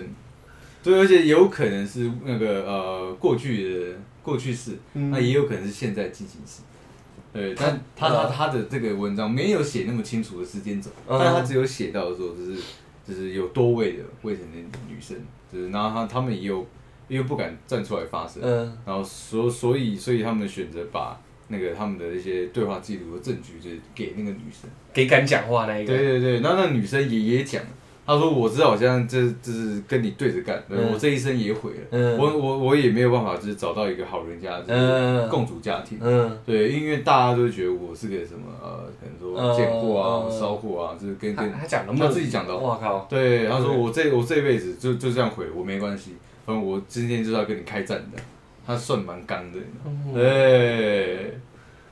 [0.83, 3.87] 对，而且有可能是那个呃过去的
[4.23, 5.11] 过去式，嗯。
[5.11, 6.63] 那也有可能是现在进行式。
[7.33, 11.19] 对，但他他呃他的这个文章没有写那么清楚的时间轴，嗯。
[11.19, 12.57] 但他只有写到说就是
[13.07, 15.17] 就是有多位的未成年女生，
[15.53, 16.67] 就是然后他他们也有
[17.09, 18.79] 因为不敢站出来发声，嗯。
[18.87, 24.71] 然后所所以所以他们选择把那个他们的一些对话记录和证据，就是给那个女生。
[24.93, 27.63] 给敢讲话那一个，对对对，然后那女生也也讲，
[28.11, 32.19] 她说我知道我现在这这是跟你对着干，我这一生也毁了，嗯。
[32.19, 35.97] 我我我也没有办法就是找到一个好人家，就是嗯共主家庭。
[36.01, 36.39] 嗯。
[36.45, 48.21] 对，因为大家都觉得我是个什么呃，可能说贱货啊、嗯骚货啊，就是跟跟他讲的他自己讲的哦哇靠，对，他说我这我这辈子就就这样毁，我没关系，反正我今天就是要跟你开战的。
[48.67, 51.39] 他算蛮刚的，嗯对，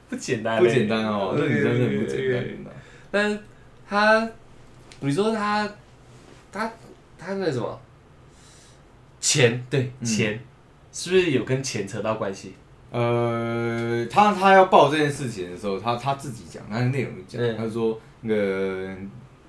[0.08, 2.44] 不简单，不简单哦，这女生真的不简单。
[3.10, 3.38] 但是
[3.88, 4.28] 他，
[5.00, 5.68] 你说他，
[6.52, 6.70] 他
[7.18, 7.80] 他那什么
[9.20, 10.40] 钱，对嗯钱，
[10.92, 12.54] 是不是有跟钱扯到关系？
[12.90, 18.96] 呃，他他要报这件事情的时候，他他自己讲，他的内容就讲，嗯他说那个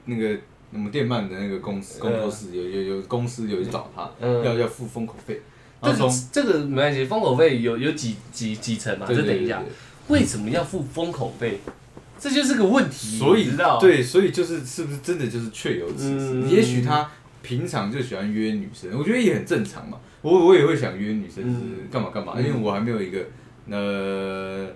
[0.05, 0.37] 那个
[0.73, 5.41] 我们电鳗的那个公司工作室有有有公司有去找他，嗯要要付封口费，
[5.81, 9.05] 这个从这个没关系，封口费有有几几几层嘛？
[9.05, 11.61] 对对这等一下，对为什么要付封口费？
[12.19, 16.33] 这就是个问题，所以对，所以就是是不是真的就是确有此事？
[16.33, 17.09] 嗯也许他
[17.41, 19.97] 平常就喜欢约女生，我觉得也很正常嘛。
[20.21, 23.25] 我我也会想约女生，是干嘛干嘛，嗯因为我还没有一个
[23.69, 24.67] 呃。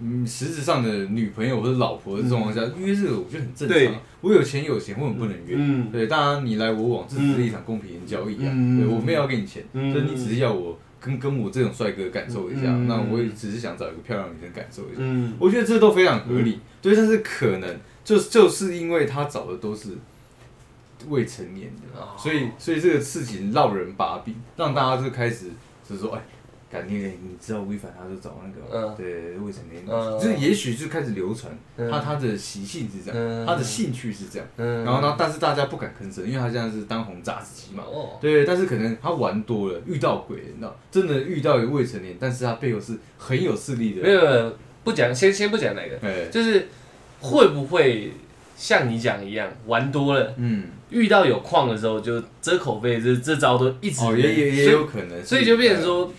[0.00, 3.94] 嗯，实质上的女朋友或者老婆的状况下、约这个，我觉得很正常。
[4.22, 5.54] 我有钱有闲，我很不能约。
[5.56, 8.50] 嗯对，当然你来我往，这只是一场公平的交易啊。
[8.52, 12.62] 嗯对，我没有要给你钱，嗯所以你只是要我跟跟我这种帅哥感受一下。
[12.64, 14.98] 嗯那我也只是想找一个漂亮女生感受一下。
[14.98, 19.90] 嗯，我觉得这都非常合理，对，但是可能就就是因为他找的都是
[21.08, 25.50] 未成年的，哦所以所以这个事情落人把柄，让大家就开始
[25.86, 26.22] 就是说，哎，
[26.74, 28.94] 感觉你知道吴亦凡他就找那个、嗯。
[28.96, 29.84] 对未成年。
[29.86, 31.90] 嗯，就是也许就开始流传，嗯。
[31.90, 33.46] 他他的习性是这样，嗯。
[33.46, 34.84] 他的兴趣是这样，嗯。
[34.84, 37.84] 然后呢，但是大家不敢吭声，因为他现在是当红炸子鸡嘛。
[37.86, 44.10] 哦，对，但是可能他玩多了，遇到鬼，你知道，真的遇到一个未成年，但是他背后是很有势力的没。
[44.10, 46.68] 有不讲，先先不讲那个，哎，就是
[47.20, 48.12] 会不会
[48.56, 56.12] 像你讲一样，玩多了，嗯，遇到有矿的时候就遮口费，这这招都一直哦，也也也有可能，所以就变成说，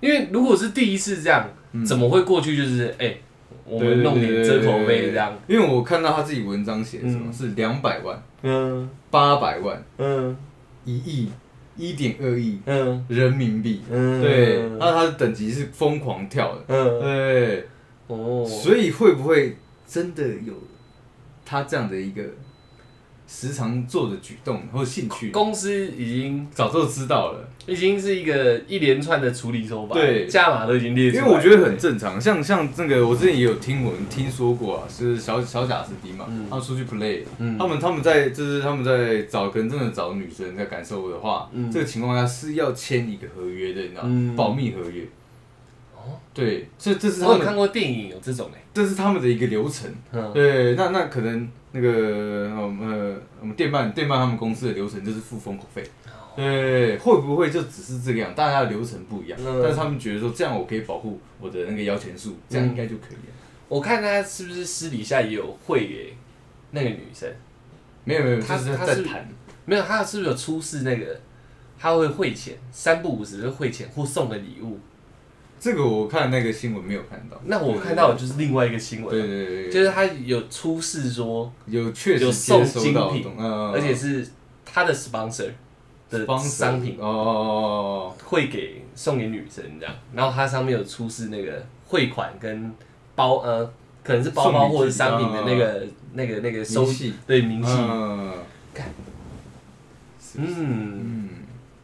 [0.00, 1.84] 因为如果是第一次这样，嗯。
[1.84, 3.16] 怎么会过去就是哎、
[3.64, 7.32] 我们弄点遮口费这样，因为我看到他自己文章写的什么嗯。
[7.32, 8.88] 是两百万、嗯。
[9.10, 10.36] 八百万、嗯。
[10.84, 11.30] 一亿、
[11.76, 13.04] 一点二亿嗯。
[13.08, 17.00] 人民币，嗯，对，那他的等级是疯狂跳的，嗯。
[17.00, 17.68] 对，
[18.06, 20.54] 哦，所以会不会真的有
[21.44, 22.22] 他这样的一个
[23.26, 25.30] 时常做的举动或兴趣？
[25.30, 32.20] 公司已经早就知道了，已经是一个一连串的处理手法，对价码都已经列出来了，因为我觉得很正常。
[32.20, 44.08] 像像这个，我之前也有听闻听说过啊，是小小贾斯汀嘛，嗯他们出去 play，、嗯他们他们在就是他们在找可能真的找女生在感受的话，嗯这个情况下是要签一个合约的，你知道吗？
[44.10, 45.04] 嗯保密合约。
[45.94, 49.88] 哦，对，这这是他们我有看过电影有这种哎，这是他们的一个流程。
[50.12, 55.84] 嗯对，那那可能那个我们呃我们电办电办他们公司的流程就是付封口费。
[56.36, 58.34] 对，会不会就只是这个样？
[58.34, 63.32] 大家的流程不一样，嗯但是他们觉得说这样我可以保护我的那个摇钱树，这样应该就可以了。
[63.68, 66.16] 我看他是不是私底下也有汇给
[66.70, 67.28] 那个女生？
[68.04, 69.28] 没有没有，他就是他是在谈。
[69.64, 71.20] 没有，他是不是有出示那个？
[71.78, 74.78] 他会汇钱，三不五时就汇钱或送个礼物。
[75.58, 77.40] 这个我看那个新闻没有看到。
[77.44, 84.26] 那我看到的就是另外一个新闻，对对对对，就是他有出示说，有确实有送精品嗯，而且是
[84.64, 85.50] 他的 sponsor
[86.10, 92.72] 的帮商品哦哦会给送给女生这样，然后它上面有出示那个汇款跟
[93.14, 93.64] 包呃，
[94.02, 98.32] 可能是包包或者商品啊的那个那个那个哦，收明细，对明细，嗯，
[98.74, 98.80] 不
[100.20, 101.28] 是嗯，嗯。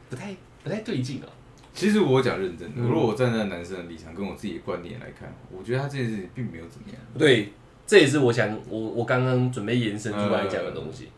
[0.08, 1.26] 不太不太对劲啊。
[1.74, 2.88] 其实我讲认真的，嗯。
[2.88, 6.98] 如果我站在男生的立场，跟我自己的观念来看，我觉得他这件事情并没有怎么样。
[7.18, 7.52] 对，
[7.86, 11.08] 这也是我想我我刚刚准备延伸出来讲的东西。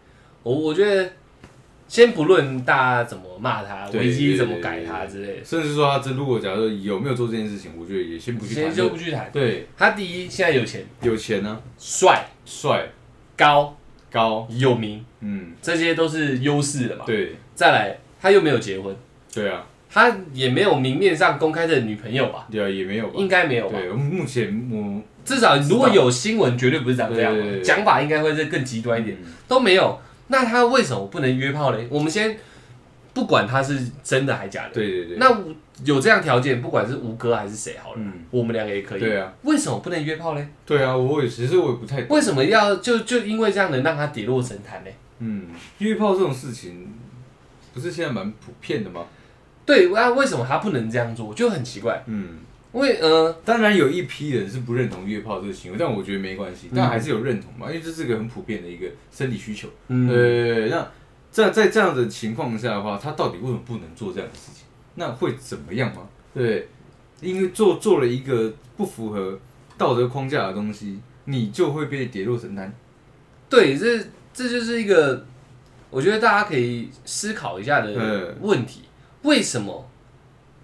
[0.43, 1.13] 我我觉得，
[1.89, 8.85] 先不论大家怎么骂他，危机怎么改他之类的，甚至说他这如果假如有没有做这件事情，我觉得也先不去先谈先。
[8.85, 9.31] 就不去谈。
[9.33, 12.87] 对，他第一现在有钱、有钱呢、帅、帅、
[13.37, 13.75] 高、
[14.11, 17.05] 高，有名，嗯，这些都是优势的嘛。
[17.07, 18.95] 对，再来，他又没有结婚，
[19.33, 22.47] 对啊，他也没有明面上公开的女朋友吧？
[22.51, 23.15] 对啊，也没有吧？
[23.17, 23.79] 应该没有吧？
[23.79, 29.17] 对，目前我至少如果有新闻，绝对不是长这样讲法应该会是更极端一点。
[29.23, 29.33] 嗯。
[29.49, 29.99] 都没有，
[30.29, 31.87] 那他为什么不能约炮嘞？
[31.91, 32.39] 我们先
[33.13, 35.29] 不管他是真的还假的，对对对，那
[35.85, 39.01] 有这样条件，不管是吴哥还是谁好了，嗯，我们两个也可以。
[39.01, 40.49] 对啊，为什么不能约炮嘞？
[40.65, 44.95] 对啊，我也其实我也不太懂，为什么要就就因为这样能让他跌落神坛嘞？
[45.21, 45.47] 嗯，
[45.79, 46.93] 约炮这种事情，
[47.75, 49.05] 不是现在蛮普遍的吗？
[49.65, 51.35] 对，那为什么他不能这样做？
[51.35, 52.03] 就很奇怪。
[52.07, 52.39] 嗯，
[52.73, 59.69] 因为呃，当然有一批人是不认同约炮这个行为，但我觉得没关系，嗯但还是有认同嘛，因为这是个很普遍的一个生理需求。
[59.89, 60.91] 嗯，呃，那
[61.31, 64.65] 在在这样的情况下的话，他到底为什么不能做这样的事情？
[64.97, 66.03] 那会怎么样吗？
[66.35, 66.69] 对，
[67.21, 69.39] 因为做做了一个不符合
[69.79, 72.75] 道德框架的东西，你就会被跌落神坛。
[73.49, 73.99] 对，这
[74.35, 75.25] 这就是一个
[75.91, 78.83] 我觉得大家可以思考一下的嗯问题：
[79.23, 79.89] 为什么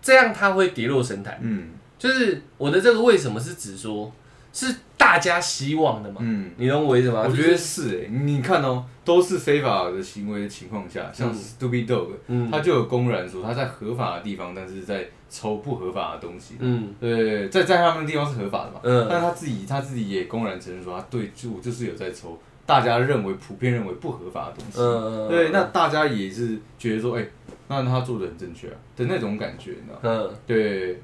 [0.02, 1.38] 这样他会跌落神坛？
[1.40, 1.70] 嗯
[2.04, 4.12] 就是我的这个为什么是指说，
[4.52, 6.18] 是大家希望的嘛？
[6.20, 7.24] 嗯，你懂我意思吗？
[7.26, 16.56] 我觉得就是是哎、你看哦，都是非法的行为的情况下，像嗯 Stupid Dog，、嗯他就有公然说他在合法的地方，但是在抽不合法的东西。
[16.58, 24.78] 嗯对，在在他们的地方是合法的嘛，嗯但是他自己他自己也公然承认说他对，就我就是有在抽大家认为普遍认为不合法的东西。
[24.78, 27.26] 嗯，对，那大家也是觉得说，哎、
[27.68, 30.00] 那他做的很正确啊的那种感觉，你知道吗？
[30.02, 31.00] 嗯，对，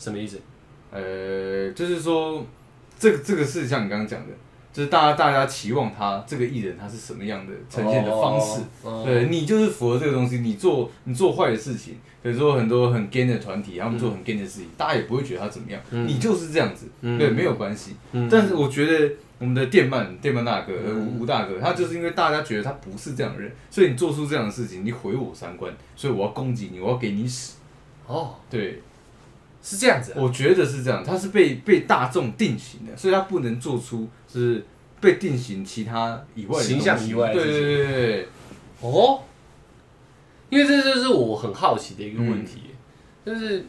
[0.00, 0.40] 什么意思？
[0.90, 2.44] 呃，就是说，
[2.98, 4.32] 这个这个是像你刚刚讲的，
[4.72, 8.62] 就是大家大家期望他这个艺人他是什么样的呈现的方式。
[8.82, 17.94] 哦，对你就是符合这个东西，你做你做坏的事情，比如说很多很 gay 的团体，他们做很 gay 的事情，大家也不会觉得他怎么样，嗯你就是这样子，嗯对，没有关系。
[18.12, 27.58] 嗯但是我觉得我们的电鳗电鳗大哥吴吴大哥，他就是因为大家觉得他不是这样的人，所以你做出这样的事情，你毁我三观，所以我要攻击你，我要给你死。
[28.06, 28.82] 哦，对，
[29.62, 34.64] 是这样子啊，我觉得是这样，他是被被大众定型的，所以他不能做出是
[35.00, 37.52] 被定型其他以外的形象以外的事情。
[37.52, 38.12] 对对对对。
[38.12, 38.28] 对，
[38.80, 39.22] 哦，
[40.48, 42.62] 因为这就是我很好奇的一个问题，
[43.24, 43.66] 就是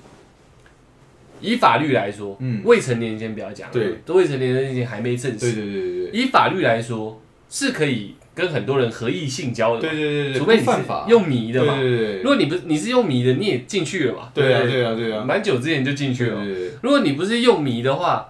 [1.42, 2.62] 以法律来说，嗯。
[2.64, 6.20] 未成年先不要讲，对，未成年人已经还没证实，对对对对对。
[6.22, 10.72] 以法律来说是可以跟很多人合意性交的嘛，对对对对，除非你是
[11.08, 16.44] 用迷的嘛，对对对如果你不是你是用迷的，你也进去了嘛，对啊对啊对啊，蛮久之前就进去了
[16.82, 18.30] 如果你不是用迷的话，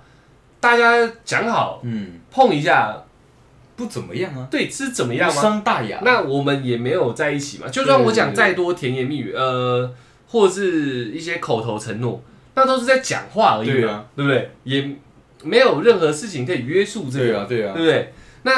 [0.59, 3.03] 大家讲好嗯，碰一下，
[3.75, 5.41] 不怎么样啊，对是怎么样无吗？
[5.41, 5.99] 伤大雅。
[6.03, 7.67] 那我们也没有在一起嘛。
[7.69, 9.91] 就算我讲再多甜言蜜语，呃，
[10.27, 12.21] 或是一些口头承诺，
[12.55, 14.05] 那都是在讲话而已嘛，对啊。
[14.15, 14.51] 对不对？
[14.65, 14.89] 也
[15.43, 17.73] 没有任何事情可以约束这个，对啊对啊。
[17.73, 18.13] 对不对？
[18.43, 18.51] 那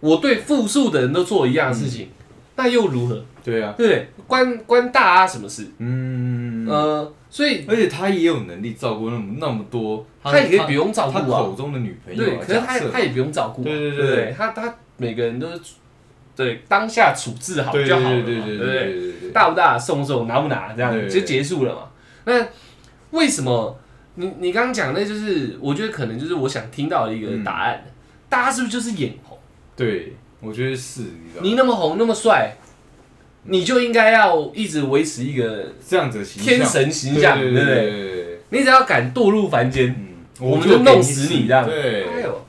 [0.00, 2.08] 我对复数的人都做一样的事情，
[2.56, 3.24] 那又如何？
[3.44, 4.08] 对啊，对不对？
[4.26, 5.68] 关关大家什么事？
[5.78, 15.60] 嗯，呃，所以而且他也有能力照顾那么那么多，他也可以不用照顾啊口，中的女朋友对，啊，可是他他也不用照顾啊，对对对他他每个人都是
[16.34, 18.72] 对当下处置好就好了嘛，对对对对不对？
[18.72, 21.82] 对对对，大不大，送不送，拿不拿，这样对就结束了嘛。
[22.24, 22.44] 那
[23.12, 23.78] 为什么
[24.16, 27.84] 你你刚刚讲那就是我觉得可能就是我想听到的一个答案，
[28.28, 29.35] 大家是不是就是眼红？
[29.76, 32.56] 对，我觉得是，你知道吗你那么红那么帅，
[33.44, 37.74] 你就应该要一直维持一个这样子的形象天神形象，对对不对？
[37.74, 41.64] 对对对，你只要敢堕入凡间，嗯，我们就弄死你这样。
[41.64, 42.46] 对哎，呦，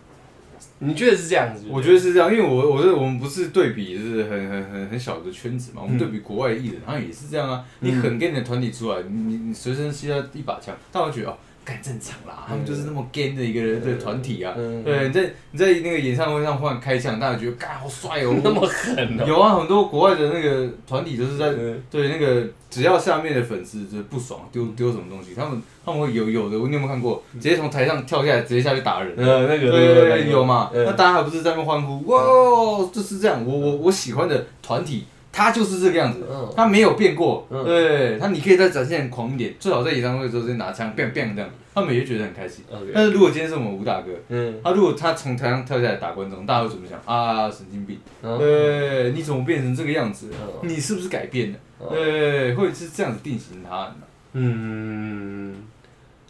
[0.80, 1.66] 你觉得是这样子？
[1.70, 7.66] 我觉得是这样，因为我我是我们不是对比就是很很很很小的圈子嘛，我们嗯对比国外艺人，好像也是这样啊。
[7.82, 14.54] 嗯你很跟你的团体出来，你你你随身携带一把枪，大家会觉得哦，干正常啦，他们就是那么 gay 的一个人的团体啊。
[14.56, 18.34] 嗯对，你在你在那个演唱会上忽然开枪，大家觉得干好帅哦。
[18.42, 19.26] 那么狠哦。
[19.28, 27.22] 有啊，很多国外的那个团体都是在嗯对那个只要下面的粉丝就是不爽丢丢什么东西，他们他们会有有的，你有没有看过？
[27.34, 29.14] 直接从台上跳下来，直接下去打人。
[29.18, 30.72] 呃，那个对对对，有嘛？
[30.74, 32.02] 嗯那大家还不是在那欢呼？
[32.06, 33.46] 哇，就是这样。
[33.46, 35.04] 我我我喜欢的团体，
[35.38, 37.46] 他就是这个样子，嗯他没有变过。
[37.52, 42.66] 嗯对他，你可以再展现狂一点，最好在演唱会的时候直接拿枪 bang bang 这样，他们也觉得很开心。
[42.92, 47.52] 但是如果今天是我们吴大哥，嗯，他如果他从台上跳下来打观众，大家会怎么想啊？
[47.52, 48.00] 神经病！
[48.24, 50.32] 嗯对，你怎么变成这个样子？
[50.34, 51.60] 嗯你是不是改变了？
[51.82, 53.96] 嗯对，会是这样子定型他的。
[54.34, 55.56] 嗯，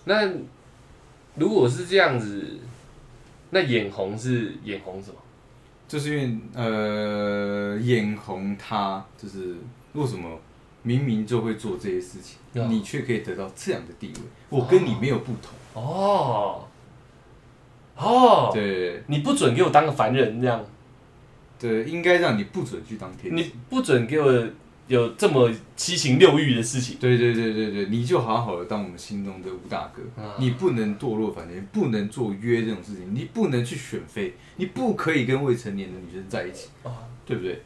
[0.04, 0.30] 那
[1.36, 2.58] 如果是这样子，
[3.52, 5.15] 那眼红是眼红什么？
[5.88, 9.56] 就是因为呃，眼红他就是
[9.93, 10.39] 为什么
[10.84, 15.54] 明明就会做这些事情，嗯你却可以得到这样的地位，我跟你没有不同。
[15.73, 16.67] 哦，
[17.95, 19.04] 哦，对。
[19.08, 20.63] 你不准给我当个凡人这样，
[21.60, 23.52] 对，应该让你不准去当天你使。
[23.69, 24.47] 不准给我
[24.88, 26.97] 有这么七情六欲的事情。
[27.00, 36.91] 对对对对对，你就好好的当我们心中的吴大哥，啊你不能堕落凡间，不能做约这种事情，你不能去选妃，你不可以跟未成年的女生在一起，哦
[37.26, 37.62] 对不对？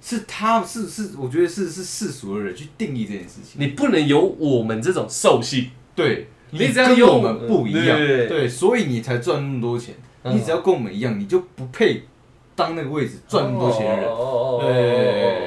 [0.00, 3.60] 是他是是，我觉得是是世俗的人去定义这件事情。
[3.60, 9.94] 你不能有我们这种兽性，对，你只要有跟我们不一样，对对对所以你才赚那么多钱。
[9.94, 12.02] 嗯你只要跟我们一样，你就不配
[12.56, 14.04] 当那个位置赚那么多钱的人。
[14.58, 15.43] 对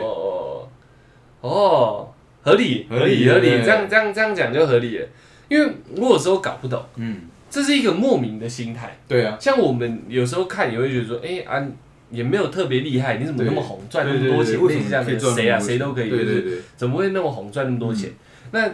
[1.48, 5.08] 哦哦，合理合理合理，这样这样这样讲就合理了。
[5.50, 8.98] 因为我有时候搞不懂，嗯，这是一个莫名的心态。
[9.08, 11.66] 对啊，像我们有时候看也会觉得说，哎、啊，
[12.12, 14.62] 也没有特别厉害，你怎么那么红，赚那么多钱？
[14.62, 15.60] 为什么类似这样谁啊？
[15.60, 16.34] 谁都可以，就是对。
[16.34, 18.10] 对对，怎么会那么红，赚那么多钱？
[18.10, 18.16] 嗯。
[18.52, 18.72] 那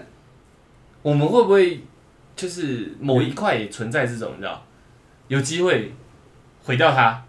[1.03, 1.81] 我们会不会
[2.36, 4.65] 就是某一块也存在这种，你知道，
[5.27, 5.91] 有机会
[6.63, 7.23] 毁掉它，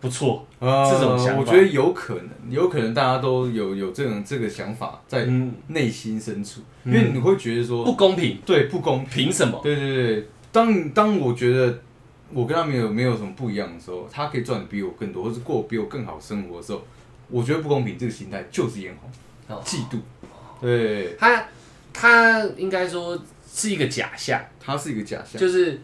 [0.00, 9.24] 不错，呃这种想法我觉得有可能，有可能大家都有有这种这个想法在嗯，内心深处，嗯因为你会觉得说，不公平，对不公平。
[9.24, 9.60] 凭什么？
[9.62, 11.78] 对对对，当当我觉得
[12.32, 16.82] 我跟他没有没有什么不一样的时候，他可以赚的比我更多，或是过比我更好生活的时候，
[17.28, 17.98] 我觉得不公平。
[17.98, 19.10] 这个心态就是眼红、
[19.54, 19.98] 哦嫉妒。
[20.60, 21.44] 对，他
[21.92, 23.20] 他应该说
[23.52, 25.40] 是一个假象，他是一个假象。
[25.40, 25.80] 就是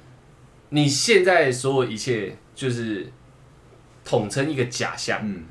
[0.71, 3.11] 你现在所有一切就是
[4.07, 5.21] 统称一个假象。
[5.23, 5.43] 嗯，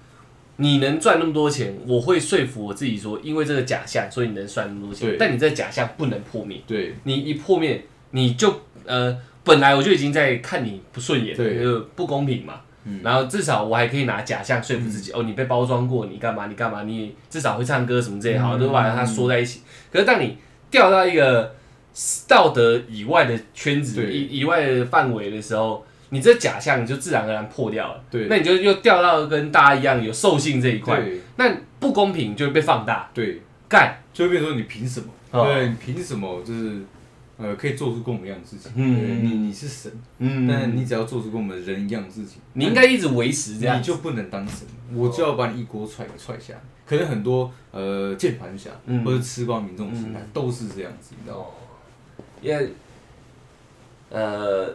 [0.56, 5.18] 你能赚那么多钱，我会说服我自己说，因为这个假象，所以你能赚那么多钱对。
[5.18, 12.62] 但你这个假象不能破灭，对你一破灭，你就呃，本来我就已经在看你不顺眼，对就不公平嘛。
[12.88, 16.46] 嗯然后至少我还可以拿假象说服自己，哦，你被包装过，你干嘛？
[16.46, 16.84] 你干嘛？
[16.84, 19.62] 你至少会唱歌什么这些，好，嗯都把它说在一起。
[19.92, 20.38] 可是当你
[20.70, 21.56] 掉到一个
[22.28, 28.04] 道德以外的圈子、以以外的范围的时候，你这假象你就自然而然破掉了。
[28.10, 28.28] 对。
[28.28, 31.04] 那你就又掉到跟大家一样有兽性这一块，
[31.38, 35.08] 那不公平就会被放大，对，干，就会变成说你凭什么？
[35.32, 35.46] 哦。
[35.46, 36.82] 对，你凭什么就是
[37.38, 38.72] 呃可以做出跟我们一样的事情？
[38.76, 43.80] 嗯你你是神，嗯，但你只要做出跟我们人一样的事情，你应该一直维持这样。
[43.80, 46.54] 你，就不能当神，我就要把你一锅踹踹下。
[46.86, 49.04] 可能很多呃键盘侠嗯。
[49.04, 50.30] 或者吃瓜民众心态嗯。
[50.32, 51.46] 都是这样子，你知道吗？
[52.42, 52.70] 因为
[54.12, 54.72] 呃，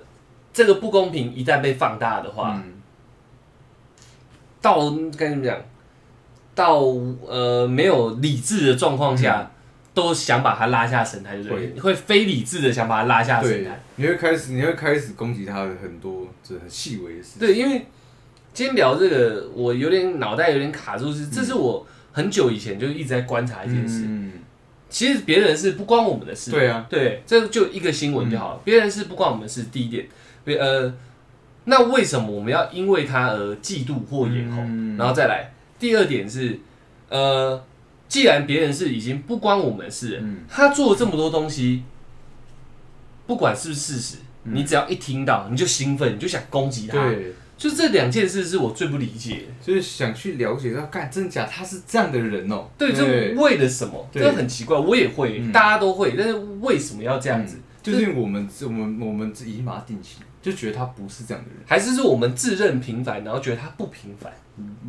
[0.53, 2.75] 这个不公平一旦被放大的话，嗯，
[4.61, 5.57] 到该怎么讲，
[6.55, 6.81] 到
[7.27, 9.51] 呃没有理智的状况下，
[9.95, 11.67] 都想把他拉下神坛，对不对？
[11.67, 11.73] 会。
[11.75, 17.41] 你会非理智的想把他拉下神对坛，，你会开始你会开始攻击他的很多这很细微的事情。
[17.41, 17.87] 对，因为
[18.53, 24.05] 今天聊这个，我有点脑袋有点卡住，是这是我很久以前就一直在观察一件事。
[24.07, 24.33] 嗯，
[24.89, 28.61] 其实别人是不关我们的事，对啊，对，这就一个新闻就好了。
[28.65, 30.11] 别人是不关我们的事，第一点，别
[30.47, 30.93] 呃，
[31.65, 34.65] 那为什么我们要因为他而嫉妒或眼红？
[34.69, 36.59] 嗯然后再来，第二点是，
[37.09, 37.63] 呃，
[38.09, 41.85] 既然别人是已经不关我们的事，嗯他做了这么多东西，
[43.27, 46.99] 不管是不是事实，嗯你只要一听到你就兴奋，你就想攻击他。
[47.09, 49.47] 对，就这两件事是我最不理解。
[49.63, 52.69] 就是想去了解他，干真假，他是这样的人哦。
[52.77, 54.09] 对，这为了什么？
[54.11, 57.59] 对这很奇怪，我也会，嗯大家都会，但是为什么要这样子？
[57.83, 64.33] 就是我们我们我们已经把他定型，就觉得他不是这样的人，还是说我们自认平凡，然后觉得他不平凡？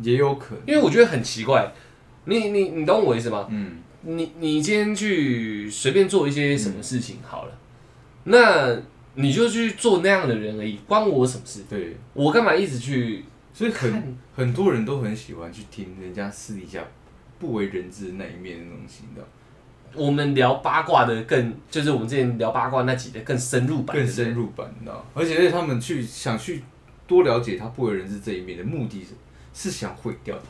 [0.02, 0.64] 也有可能。
[0.66, 1.72] 因为我觉得很奇怪，
[2.26, 3.46] 你你你懂我意思吗？
[3.50, 7.58] 嗯，你你今天去随便做一些什么事情好了，
[8.24, 8.76] 那
[9.14, 11.64] 你就去做那样的人而已，关我什么事？
[11.68, 13.24] 对，我干嘛一直去
[13.54, 14.16] 所以很？
[14.34, 16.82] 很多人都很喜欢去听人家私底下
[17.38, 19.28] 不为人知的那一面的东西，你知道吗？
[19.94, 25.04] 我们聊八卦的更，就是我们之前聊八卦那几的更深入版，更深入版，你知道吗？
[25.14, 26.62] 而且他们去想去
[27.06, 29.10] 多了解他不为人知这一面的目的是
[29.52, 30.44] 是想毁掉他。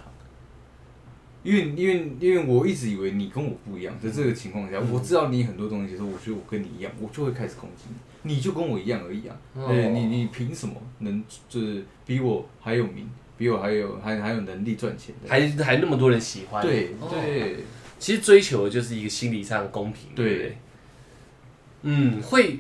[1.44, 7.86] 因为因为因为我一直以为你跟我不一样，在这个情况下，嗯我知道你很多东西的时候，我觉得我跟你一样，我就会开始攻击
[8.22, 9.36] 你，你就跟我一样而已啊。
[9.56, 15.28] 哦对你你凭什么能就是比我还有名，比我还有还还有能力赚钱的？
[15.28, 16.62] 还还那么多人喜欢。
[16.64, 17.56] 对哦对
[18.02, 20.58] 其实追求的就是一个心理上的公平，对对？
[21.82, 22.58] 嗯，会，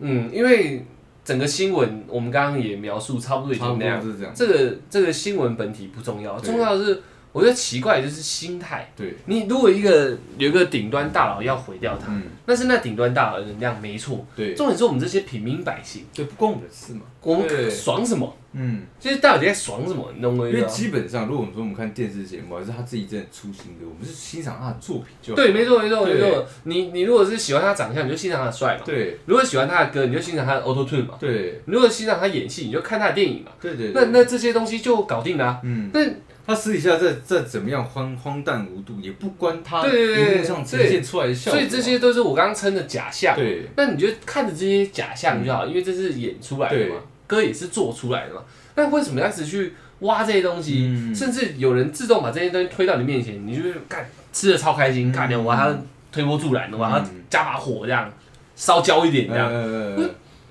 [0.00, 0.84] 嗯，因为
[1.24, 4.02] 整个新闻我们刚刚也描述差不多已经那样。
[4.34, 7.02] 这个这个新闻本体不重要，重要的是
[7.38, 8.90] 我觉得奇怪的就是心态。
[8.96, 14.26] 对，你如果一个有一个顶端大佬要毁掉他，嗯，那是那顶端大佬的能量没错。
[14.34, 17.02] 对重点是我们这些平民百姓，对，不关我们的事嘛。
[17.20, 18.34] 我们对爽什么？
[18.52, 20.10] 嗯，就是到底在爽什么？
[20.16, 20.66] 你懂我意因为？
[20.66, 25.36] 基本上，如果我们说我们看电视节目，还是他自己真的出新歌，我们是欣赏他的作品就好。
[25.36, 26.46] 对，没错没错没对错。
[26.62, 33.50] 你你如果是喜欢他长相，你就欣赏他的帅嘛；对如果喜欢他的歌，你就欣赏他的 Auto Tune 嘛；对如果欣赏他演戏，你就看他的电影嘛。
[33.60, 35.60] 对对，那那这些东西就搞定了啊。
[35.64, 36.00] 嗯，那
[36.48, 41.60] 他私底下再再怎么样荒荒诞无度，也不关他对对对荧幕上呈现出来的效果啊。
[41.60, 43.36] 所以这些都是我刚刚称的假象。
[43.36, 46.94] 对那你就看着这些假象就好，因为这是演出来的嘛，
[47.26, 48.40] 歌也是做出来的嘛。
[48.76, 50.86] 那为什么要一直去挖这些东西？
[50.88, 55.78] 嗯甚至有人自动把这些东西推到你面前，你就是干吃的超开心，嗯干掉我还要
[56.10, 58.10] 推波助澜，我还要嗯加把火这样
[58.56, 59.52] 烧焦一点这样。
[59.52, 60.08] 呃，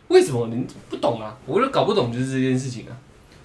[0.09, 1.35] 为什么你不懂啊？
[1.47, 2.93] 我就搞不懂就是这件事情啊。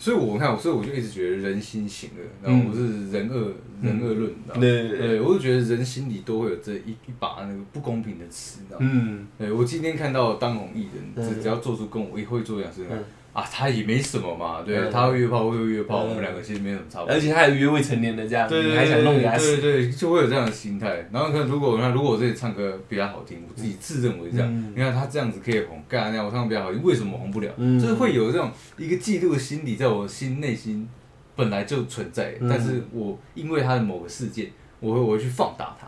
[0.03, 4.61] 所以我看，所以我就一直觉得人心险恶，然后我是人恶人恶论，你知道吗？
[4.61, 8.91] 对对对，我就觉得人心里都会有这一一把那个不公平的尺，你知道吗？
[8.93, 17.15] 嗯，对我今天看到当红艺人，嗯只只要做出跟我也会做一样事情嗯啊，他也没什么嘛，对，嗯他会约炮，我会约炮，嗯我们两个其实没什么差别。
[17.15, 19.57] 而且他还有约未成年的这样，对对你还想弄给他死？
[19.57, 21.09] 对对，就会有这样的心态。
[21.11, 27.51] 然后看，如果那如果我自己唱歌比较好听，我自己自认为这样，嗯你看他这样子可以红，干那样我唱歌比较好听，为什么红不了？
[27.57, 30.87] 嗯就是会有这种一个嫉妒的心理在我心内心
[31.35, 35.87] 本来就存在，嗯但是我因为他的某个事件，我会我会去放大它。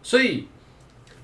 [0.00, 0.46] 所以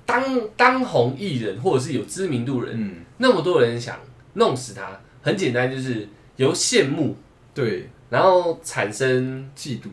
[0.05, 0.21] 当
[0.57, 3.97] 当红艺人或者是有知名度人，嗯，那么多人想
[4.33, 7.17] 弄死他，很简单，就是由羡慕，
[7.55, 9.87] 对，然后产生嫉妒，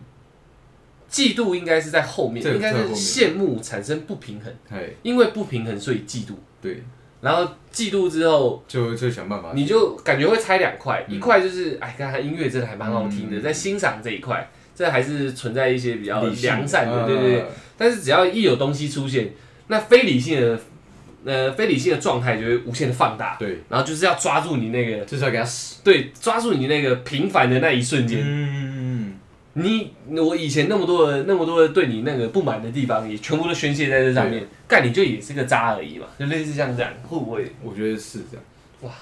[1.10, 6.32] 嫉妒，应该是在后面，这应该是在羡慕产生不平衡，哎，因为不平衡所以嫉妒。
[6.60, 6.82] 对，
[7.22, 11.16] 然后嫉妒之后，就就想办法，你就感觉会拆两块，嗯。
[11.16, 13.42] 一块就是哎，刚才音乐真的还蛮好听的，嗯。
[13.42, 17.44] 在欣赏这一块，这还是存在一些比较良善的，对对。
[17.78, 19.32] 但是只要一有东西出现，
[19.68, 20.60] 那非理性的
[21.24, 25.82] 呃非理性的状态就会无限的放大，对，然后就是要抓住你那个就是要给他死。
[25.82, 28.20] 对，抓住你那个平凡的那一瞬间。
[28.22, 29.18] 嗯，
[29.54, 34.46] 你我以前那么多的那么多的对你那个不满的地方，也全部都宣泄在这上面。
[34.68, 37.50] 干你就也是个渣而已嘛，就类似像这样，会不会？
[37.60, 38.44] 我觉得是这样。
[38.82, 38.92] 哇，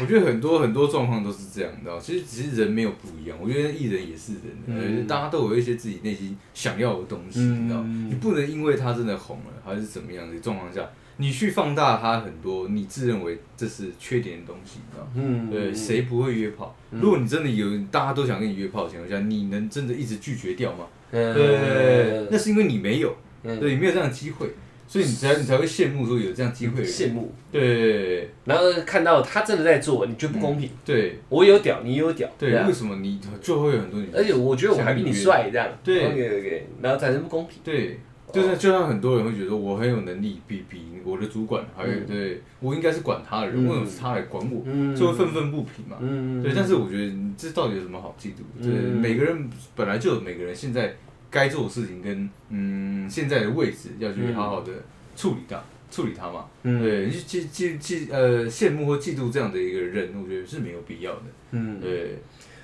[0.00, 3.36] 我觉得很多很多状况都是这样，你知道，其实只是人没有不一样。
[3.42, 15.08] 我觉得艺人也是人，嗯呃，大家都有一些自己内心想要的东西，嗯你知道，你不能因为他真的红了还是怎么样的状况下，你去放大他很多你自认为这是缺点的东西，你知道。
[15.14, 16.74] 嗯，对，谁不会约炮？
[16.90, 20.86] 如果你真的有，大家都想跟你约炮的情况下，你能真的一直拒绝掉吗？
[21.10, 21.34] 嗯？
[21.34, 24.48] 对，那是因为你没有，嗯对，你没有这样的机会，
[24.88, 26.82] 所以你才你才会羡慕说有这样机会。
[26.82, 30.70] 羡慕，对然后看到他真的在做，你觉得不公平？
[30.84, 34.14] 对我有屌，你有屌，对，啊为什么你就会有很多女生？
[34.16, 38.00] 而且我觉得我还比你帅，这样，对，OK OK，然后产生不公平，对，
[38.32, 44.62] 就是就像很多人会觉得我很有能力，比比我的主管还有嗯对我应该是管他的人，嗯为什么是他来管我？
[44.64, 45.98] 嗯就会愤愤不平嘛。
[46.00, 48.42] 嗯，对，但是我觉得这到底有什么好嫉妒？
[48.58, 50.94] 嗯对，每个人本来就有每个人现在
[51.30, 54.72] 该做的事情跟嗯现在的位置要去好好的
[55.16, 56.46] 处理它，处理它嘛。
[56.62, 61.22] 嗯对，你去嫉嫉嫉呃羡慕或嫉妒这样的一个人，我觉得是没有必要的。
[61.50, 62.18] 嗯，对，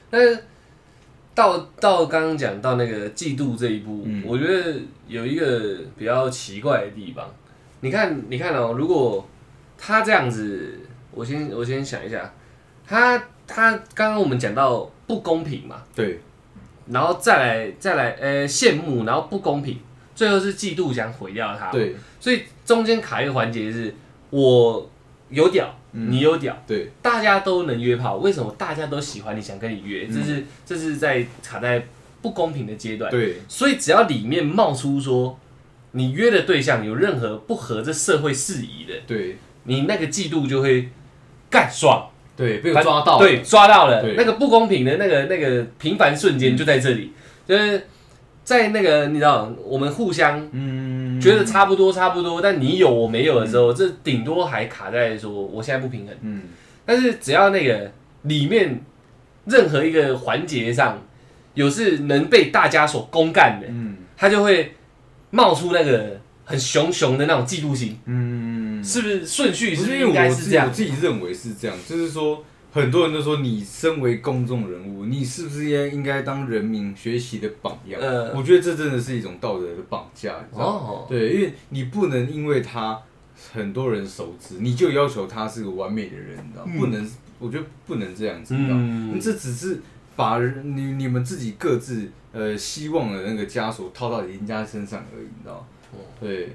[0.09, 0.39] 但是
[1.39, 4.75] 到到刚刚讲到那个嫉妒这一步，嗯我觉得
[5.07, 7.25] 有一个比较奇怪的地方。
[7.79, 9.25] 你看，你看哦，如果
[9.79, 10.81] 他这样子，
[11.13, 12.35] 我先我先想一下，
[12.85, 13.17] 他
[13.47, 16.19] 他刚刚我们讲到不公平嘛，对，
[16.89, 19.79] 然后再来再来呃羡慕，然后不公平，
[20.17, 23.95] 最后是嫉妒想毁掉他。，对，所以中间卡一个环节是
[24.31, 24.91] 我
[25.31, 30.07] 有屌，嗯你有屌，对，大家都能约炮，为什么大家都喜欢你，想跟你约？
[30.09, 30.15] 嗯。
[30.15, 31.87] 这是这是在卡在
[32.21, 33.11] 不公平的阶段。
[33.11, 35.39] 对，所以只要里面冒出说
[35.93, 40.91] 你约的对象有任何不合这社会事宜的，对，你那个嫉妒就会
[41.49, 43.19] 干爽，对，被抓到了。
[43.19, 44.03] 对，抓到了。
[44.03, 44.15] 对。
[44.15, 47.13] 那个不公平的那个那个平凡瞬间就在这里，
[47.47, 47.87] 就是
[48.45, 56.15] 在那个你知道我们互相嗯，觉得差不多差不多，但你有我没有的时候，这顶多还卡在说我现在不平衡。
[56.23, 56.43] 嗯，
[56.85, 57.93] 但是只要那个
[58.23, 58.81] 里面
[59.47, 61.03] 任何一个环节上
[61.55, 63.97] 有是能被大家所公干的，嗯。
[64.21, 64.75] 它就会
[65.31, 69.25] 冒出那个很熊熊的那种嫉妒心，嗯，是不是？
[69.25, 70.67] 顺序是是不是应该是这样。
[70.67, 70.73] 我？
[70.73, 72.43] 自己认为是这样，就是说
[72.81, 78.01] 很多人都说你身为公众人物，你是不是应该应该当人民学习的榜样？
[78.01, 80.89] 呃我觉得这真的是一种道德的绑架，你知道吗？
[80.89, 83.01] 哦，对，因为你不能因为他
[83.53, 86.73] 很多人熟知，你就要求他是个完美的人，你知道吗？
[86.75, 88.83] 嗯不能，我觉得不能这样子，你知道吗？
[89.13, 89.81] 嗯，这只是
[90.17, 95.67] 把你你们自己各自呃希望的那个枷锁套到人家身上而已，你知道吗？
[95.93, 96.55] 哦对，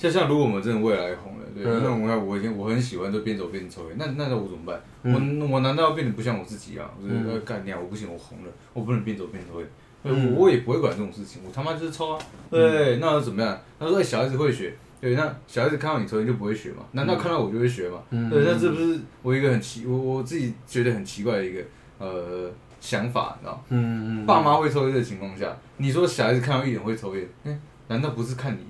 [0.00, 4.80] 像像如果我们真的未来红了，对，嗯那我要我已经我很喜欢就边走边抽烟，那那那我怎么办？
[5.02, 6.90] 嗯我我难道要变得不像我自己啊？
[6.98, 9.68] 我就是嗯呃干掉我不行，我红了，我不能边走边抽烟。
[10.02, 12.18] 对嗯我我也不会管这种事情，我他妈就是抽啊。
[12.50, 13.60] 对，那又怎么样？
[13.78, 16.82] 他说：“哎、小孩子会学。”对，那小孩子看到你抽烟就不会学嘛？
[16.92, 17.98] 难道看到我就会学嘛？
[18.10, 21.60] 嗯对，那这不是我一个很奇，我我自己觉得很奇怪的一个
[21.98, 23.60] 呃想法，你知道吗？
[23.68, 28.60] 嗯嗯，爸妈会抽烟的情况下，你说小孩子看到艺人会抽烟，哎、难道不是看你，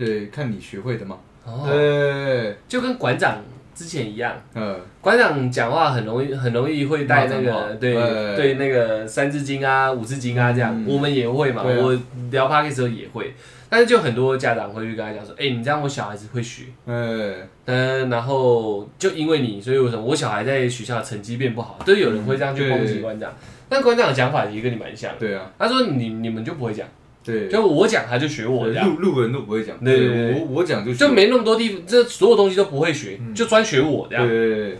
[0.00, 1.18] 对，看你学会的嘛？
[1.44, 3.36] 哦，对，就跟馆长
[3.74, 4.34] 之前一样。
[4.54, 11.62] 嗯，馆长讲话很容易，很容易会带那个对哎对那个三字经啊、五字经啊这样，嗯我们也会嘛。
[11.62, 11.92] 我
[12.30, 13.34] 聊 p o d 的时候也会，
[13.68, 16.64] 但是就很多家长会去跟他讲说：“哎、你这样我小孩子会学。
[16.86, 17.34] 呃，”
[17.66, 23.32] 嗯，然后就因为你，所以为什么我小孩在学校的成绩变不好，都有人会这样去攻击馆长。
[23.68, 26.86] 但馆长的讲法也跟你蛮像，对啊，他说你你们就不会讲，
[27.30, 34.26] 对，就我讲他就学我这样，路路人都不会讲，对我我讲就就没那么多地方，这所有东西都不会学，就专学我这样。
[34.26, 34.78] 对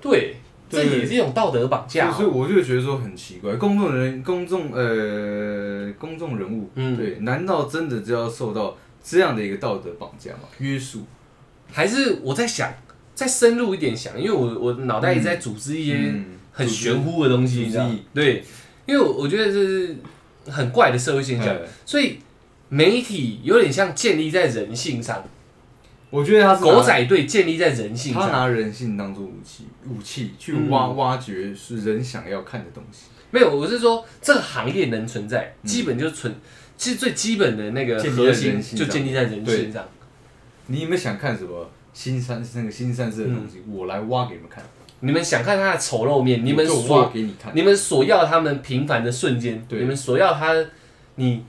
[0.00, 0.36] 对
[0.70, 2.32] 这也是一种道德绑，架、所以所以哦。
[2.32, 6.96] 我就觉得说很奇怪，公众人公众呃公众人物，嗯。
[6.96, 10.42] 对，难道真的就要受到这样的一个道德绑架吗？
[10.58, 11.00] 约束？
[11.72, 12.72] 还是我在想，
[13.14, 18.44] 再深入一点想，因为我我脑袋一直在组织一些嗯很玄乎的东西，你知道对，
[18.86, 19.96] 因为我我觉得这是
[20.46, 22.18] 很怪的社会现象，哎所以
[22.68, 25.24] 媒体有点像建立在人性上，
[26.10, 28.22] 我觉得他是狗仔队建立在人性上。
[28.22, 30.70] 他拿人性当做武器，武器去嗯。
[30.70, 33.06] 挖、挖掘是人想要看的东西。
[33.30, 36.34] 没有，我是说这个行业能存在，基本就存，
[36.76, 39.88] 其实最基本的那个核心就建立在人性上。
[40.66, 41.70] 你有没有想看什么？
[41.92, 44.62] 新三那个新三色的东西，我来挖给你们看，
[45.00, 47.52] 你们想看他的丑陋面，你们所给你看。
[47.54, 50.54] 你们所要他们平凡的瞬间，你们所要他
[51.16, 51.44] 你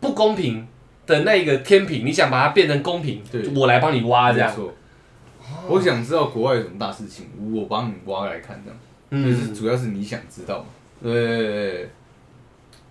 [0.00, 0.66] 不公平
[1.06, 4.52] 的那个天平，你想把它变成公平对，我来帮你挖这样。
[5.68, 9.24] 我想知道国外有什么大事情，我帮你挖来看，这样。
[9.24, 10.66] 就是嗯，主要是你想知道
[11.00, 11.88] 对，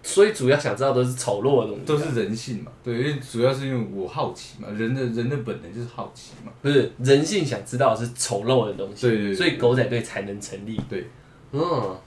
[0.08, 2.72] 所以主要想知道都是丑陋的东西，都是人性嘛。
[2.84, 6.51] 对，因为主要是因为我好奇嘛，人的人的本能就是好奇嘛。
[6.62, 10.80] 不是人性想知道的是丑陋的东西，对对对所以狗仔队才能成立。
[10.88, 11.08] 对，
[11.51, 11.97] 嗯，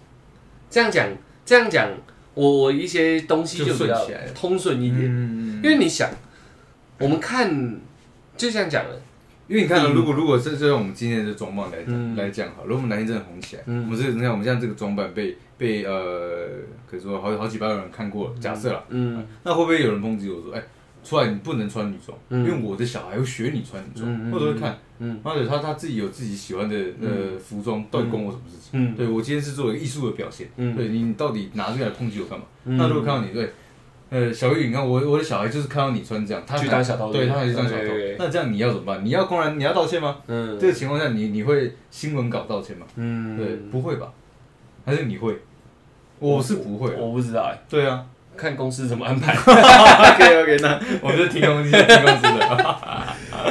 [0.70, 1.08] 这样讲，
[1.44, 1.90] 这样讲，
[2.34, 6.08] 我我一些东西就就比较通顺一点，嗯因为你想，
[7.00, 7.80] 我们看，
[8.36, 8.94] 就像讲了，
[9.48, 12.14] 因为你看啊，如果如果是就像我们今天的装扮来嗯。
[12.14, 13.82] 来讲好，如果我们哪天真的红起来，嗯。
[13.86, 16.48] 我们这个你看我们现在这个装扮被被呃，
[16.88, 20.62] 可以说好好几百万人看过了，假设了，嗯那会不会有人抨击我说，哎，
[21.04, 28.70] 出来你不能穿女装，嗯因为我的小孩会学你穿女装，或者会看，嗯或者他他自己有自己喜欢的呃服装，到底关我什么事情？
[28.72, 32.44] 嗯对我今天是做一个艺术的表现，嗯对你到底拿这个来抨击我干嘛？
[32.64, 33.52] 嗯那如果看到你对。
[34.10, 37.92] 呃，小玉，你看我我的小孩就是看到你穿这样，他去还当小偷对，他还去当小偷。
[38.18, 39.04] 那这样你要怎么办？
[39.04, 40.16] 你要公然你要道歉吗？
[40.28, 42.86] 嗯这个情况下你，你会新闻稿道歉吗？
[42.96, 44.10] 嗯，对，不会吧？
[44.86, 45.38] 还是你会？
[46.18, 46.96] 我是不会啊。
[46.98, 48.04] 我不知道哎，对啊。
[48.36, 52.76] 看公司怎么安排， OK OK，那 我们就听公司听公司的。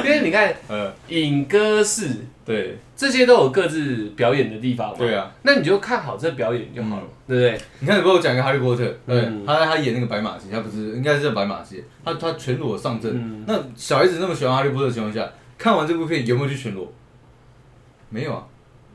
[0.02, 2.08] 因为你看呃，影歌室
[2.42, 7.60] 对这些都有各自表演的地方嘛，对啊，那你就看好这表演就好了，对不对？
[7.80, 13.44] 你看，你帮我讲一个哈利波特，对嗯，他他演那个白马戏，他不是应该是叫白马戏，他他全裸上阵嗯。
[13.46, 16.90] 那小孩子那么喜欢哈利波特的情况下，看完这部片有没有去全裸？
[18.08, 18.42] 没有啊。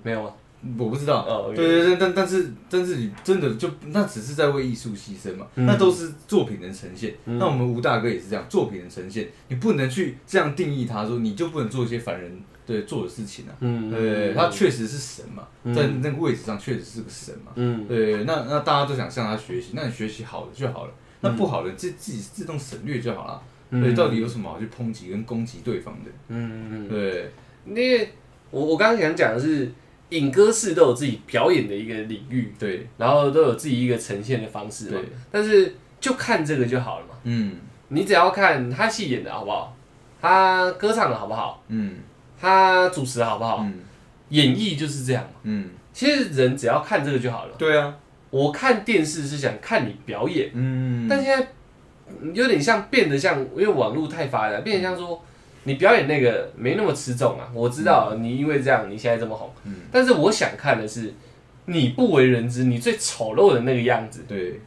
[0.02, 0.34] 没有啊，
[0.78, 5.66] 我不知道，哦对对对，但但是但是你真的就那只是在为艺术牺牲嘛，嗯。
[5.66, 7.14] 那都是作品的呈现。
[7.26, 7.38] 嗯。
[7.38, 13.52] 那我们吴大哥也是这样，作品的呈现，你不能去这样定义他说你就不能做一些凡人对做的事情啊。
[13.60, 15.74] 嗯，对，他确实是神嘛，嗯。
[15.74, 17.52] 在那个位置上确实是个神嘛。
[17.56, 17.86] 嗯。
[17.88, 23.42] 对，那那大家都想向他学习，那你学习好的就好了，那不好的自自己自动省略就好了。
[23.72, 23.82] 嗯。
[23.82, 26.12] 对，到底有什么好去抨击跟攻击对方的？
[26.30, 27.32] 嗯，对，
[27.66, 28.14] 因为
[28.50, 29.72] 我我刚刚想讲的是，
[30.18, 34.92] 影歌室都有自己表演的一个领域，对，然后都有自己一个呈现的方式嘛。
[34.92, 35.10] 对。
[35.32, 37.56] 但是就看这个就好了嘛，嗯。
[37.90, 39.76] 你只要看他戏演的好不好，
[40.20, 41.98] 他歌唱的好不好，嗯。
[42.40, 43.80] 他主持的好不好，嗯。
[44.30, 45.30] 演绎就是这样嘛。
[45.44, 47.56] 嗯，其实人只要看这个就好了。
[47.58, 47.94] 对啊，
[48.32, 51.48] 我看电视是想看你表演，嗯，但现在
[52.22, 55.24] 嗯有点像变得像，因为网络太发达，变得像说
[55.66, 57.50] 你表演那个没那么吃重啊。
[57.54, 59.76] 我知道你因为这样你现在这么红，嗯。
[59.92, 61.14] 但是我想看的是
[61.66, 64.60] 你不为人知，你最丑陋的那个样子，对，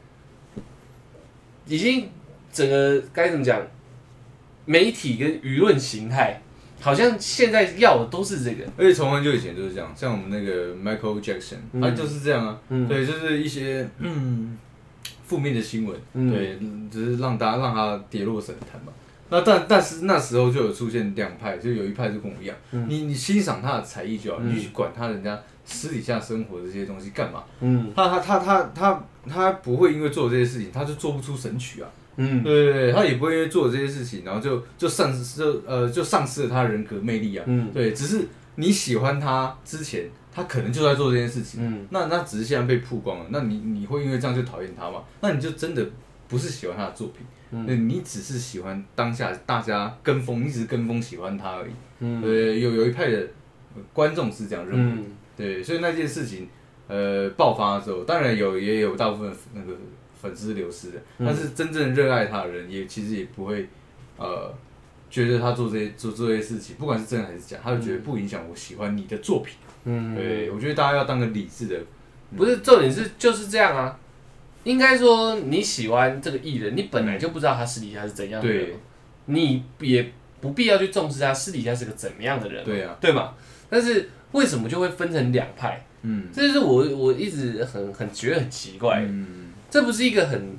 [1.66, 2.08] 已经
[2.52, 3.60] 整个该怎么讲，
[4.64, 6.40] 媒体跟舆论形态，
[6.80, 8.64] 好像现在要的都是这个。
[8.78, 11.80] 而且从很久以前就是这样，像我们那个 Michael Jackson，嗯。
[11.82, 12.88] 他就是这样啊，嗯。
[12.88, 14.56] 对，就是一些嗯
[15.26, 16.32] 负面的新闻，嗯。
[16.32, 18.92] 对，嗯只是让大家让他跌落神坛嘛。
[19.28, 27.42] 那但但是那时候就有出现两派，就有一派就跟我一样，嗯你你欣赏他的才艺就好，嗯你去管他人家私底下生活这些东西干嘛？
[27.60, 31.88] 嗯他他他他他他不会因为做这些事情，他就做不出神曲啊。
[32.18, 37.44] 嗯对对对，他也不会因为做这些事情，然后就就丧失就呃就丧失了他的人格魅力啊。
[37.46, 41.60] 嗯对，只是你喜欢他之前，他可能就在做这件事情。
[41.62, 45.02] 嗯那那只是现在被曝光了，那你你会因为这样就讨厌他吗？
[45.20, 45.84] 那你就真的
[46.26, 47.26] 不是喜欢他的作品，
[47.66, 51.70] 嗯你只是喜欢当下大家跟风，一直跟风喜欢他而已。
[52.00, 53.26] 嗯对，有有一派的
[53.92, 54.92] 观众是这样认为。
[54.92, 55.04] 嗯
[55.36, 56.48] 对，所以那件事情
[56.88, 59.72] 呃爆发的时候，当然有也有大部分那个
[60.20, 63.68] 粉丝流失的，嗯但是真正热爱他的人也其实也不会
[64.16, 64.52] 呃
[65.10, 69.54] 觉得他做这些做做这些事情，不管是真的还是假，他就觉得不影响我喜欢你的作品。
[69.84, 71.78] 嗯，对，我觉得大家要当个理智的，
[72.36, 73.98] 不是重点是就是这样啊。
[74.66, 78.66] 应该说你喜欢这个艺人，你本来就不知道他私底下是怎样的人。
[78.66, 78.76] 对，
[79.26, 83.34] 你也不必要去重视他私底下是个怎么样的人，对啊，对嘛？
[83.70, 85.86] 但是为什么就会分成两派？
[86.02, 90.56] 嗯，这就是我我一直很很觉得很奇怪，嗯，这不是一个很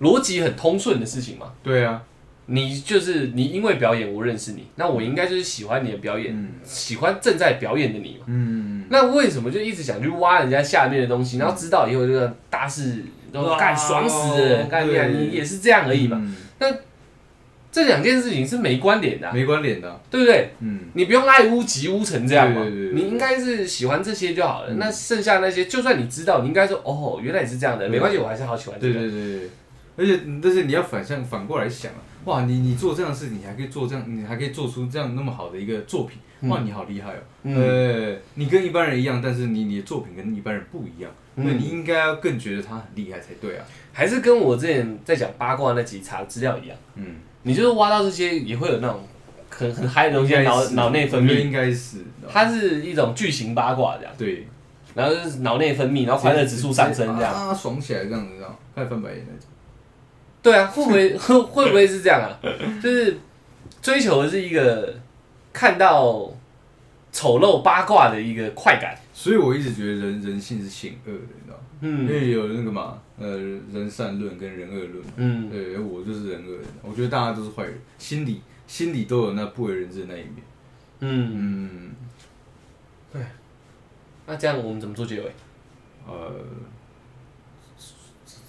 [0.00, 1.52] 逻辑很通顺的事情吗？
[1.64, 2.00] 对啊，
[2.46, 6.52] 你就是你因为表演我认识你，那我应该就是喜欢你的表演，嗯。
[6.62, 8.24] 喜欢正在表演的你嘛。
[8.26, 15.14] 嗯，那为什么就一直想去挖人家下面的东西，然后知道以后这个大事都哇干爽死人，干你啊对。
[15.14, 16.20] 你也是这样而已嘛？
[16.58, 16.66] 那，
[17.70, 20.50] 这两件事情是没关联的啊、没关联的啊，对不对？
[20.60, 23.02] 嗯，你不用爱屋及乌成这样嘛，对对对对。
[23.02, 24.70] 你应该是喜欢这些就好了。
[24.70, 24.78] 嗯。
[24.78, 29.00] 那剩下那些，就算你知道，你应该说哦，原来也是这样的，嗯没关系，我还是好喜欢这对个。
[29.00, 29.50] 对对对，
[29.98, 36.18] 而且但是你要反向反过来想啊，哇，你你做这样的事情，你还可以做这样，你还可以做出这样那么好的一个作品，
[36.50, 37.20] 哇，你好厉害哦！
[37.44, 43.64] 嗯呃，你跟一般人一样，但是你你的作品跟一般人不一样，嗯那你应该要更觉得他很厉害才对啊。
[43.94, 49.00] 还是跟我之前在讲八卦那集查资料一样，嗯，你就是挖到这些也会有那种
[49.48, 54.46] 很很嗨的东西在脑脑内分泌，应该是，它是一种巨型八卦这样，对，
[54.94, 57.32] 然后就是脑内分泌，然后快乐指数上升这样。
[57.32, 59.48] 啊，爽起来这样子，这样开始翻白眼那种。
[60.48, 62.28] 对啊， 会不会会 会不会是这样啊？
[62.82, 63.16] 就是
[63.82, 64.94] 追求的是一个
[65.52, 66.30] 看到
[67.12, 68.96] 丑陋八卦的一个快感。
[69.12, 71.62] 所以我一直觉得人人性是险恶的，你知道吗？
[71.80, 73.36] 因嗯为有那个嘛，呃，
[73.72, 75.12] 人善论跟人恶论嘛。
[75.16, 80.34] 嗯，对，我就是人恶人，我觉得大家都是坏人，心里心里都有那不为人知的那一面。
[81.00, 81.94] 嗯，
[83.14, 83.22] 嗯，
[84.26, 85.32] 那这样我们怎么做结尾？
[86.06, 86.32] 呃，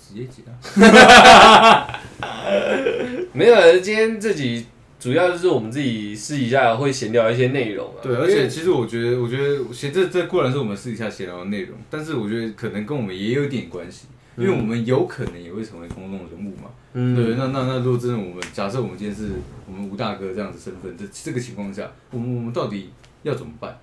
[0.10, 1.88] 直接结啊。
[3.34, 4.66] 没有，啊今天这集
[5.00, 8.02] 主要就是我们自己私底下会闲聊一些内容啊。
[8.02, 16.70] 对，而且其实我觉得，我觉得其实这这固然是我们私底下闲聊的内容，但是我觉得可能跟我们也有点关系，因为我们有可能也会成为公众人物嘛。
[16.94, 19.34] 嗯，对，那那那如果真的我们假设我们今天是
[19.68, 22.90] 我们吴大哥这样子身份，这这个情况下，我们我们到底
[23.22, 23.80] 要怎么办？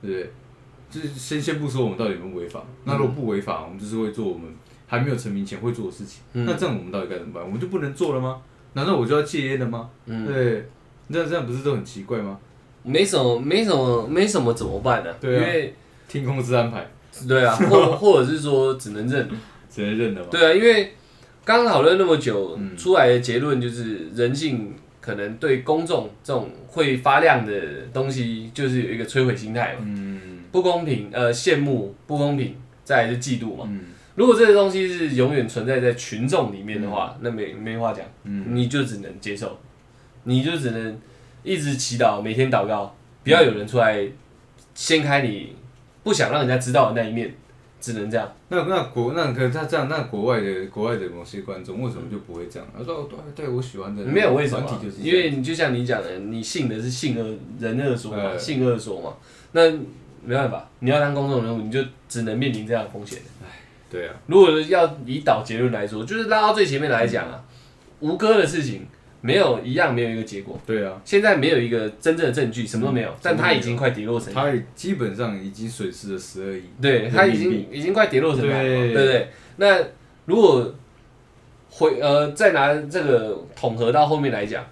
[0.00, 0.30] 对不对？
[0.90, 4.46] 就是先先不说我们到底有没有违法，那如果不违法，我们就是会做我们
[4.92, 6.20] 还没有成名前会做的事情。
[6.34, 7.42] 嗯那这样我们到底该怎么办？
[7.42, 8.42] 我们就不能做了吗？
[8.74, 9.88] 难道我就要戒烟了吗？
[10.04, 10.68] 嗯，对，
[11.08, 12.38] 那这样不是都很奇怪吗？
[12.82, 15.10] 没什么，没什么，没什么怎么办呢？
[15.18, 15.74] 对啊因为
[16.08, 16.86] 听公司安排，
[17.26, 19.26] 对啊，或或者是说只能认。
[19.74, 20.26] 只能认了嘛。
[20.30, 20.92] 对啊，因为
[21.46, 27.52] 刚讨论那么久，嗯出来的结论就是人性可能对公众这种会发亮的
[27.94, 33.64] 东西，就是有一个摧毁心态嘛，嗯不公平，呃，羡慕不公平，再来是嫉妒嘛。
[33.66, 33.80] 嗯
[34.14, 39.58] 如果这个东西是永远存在在群众里面的话，那没没话讲，嗯，你就只能接受，
[40.24, 40.98] 你就只能
[41.42, 42.94] 一直祈祷，每天祷告，
[43.24, 44.06] 不要有人出来
[44.74, 45.54] 掀开你
[46.02, 47.34] 不想让人家知道的那一面，
[47.80, 48.30] 只能这样。
[48.48, 52.68] 那那国那可是他这样，那国外的国外的某些观众为什么就不会这样？
[52.76, 59.14] 他说哦对对，我喜欢的没有为什么因为你就像你讲的，你信的是信恶人恶说嘛，哎信恶说嘛，
[59.52, 59.70] 那
[60.24, 63.18] 没办法，你要当公众人物，你就只能面临这样的风险。
[63.92, 67.44] 对啊，如果要以导结论来说，就是拉到最前面来讲啊，
[68.00, 68.86] 吴哥的事情
[69.20, 76.62] 没有一样没有一个结果，对啊，现在没有一个真正的证据，什么都没有，嗯但他已经快跌落神坛，他也基本上已经损失了十二亿。
[76.80, 79.28] 对他已经已经快跌落神坛了嘛，对对不对？
[79.56, 79.78] 那
[80.24, 80.74] 如果
[81.70, 84.64] 回呃再拿这个统合到后面来讲，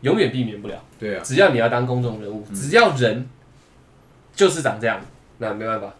[0.00, 0.74] 永远避免不了。
[0.98, 3.26] 对啊，只要你要当公众人物，只要人
[4.34, 5.00] 就是长这样，
[5.38, 5.94] 那没办法，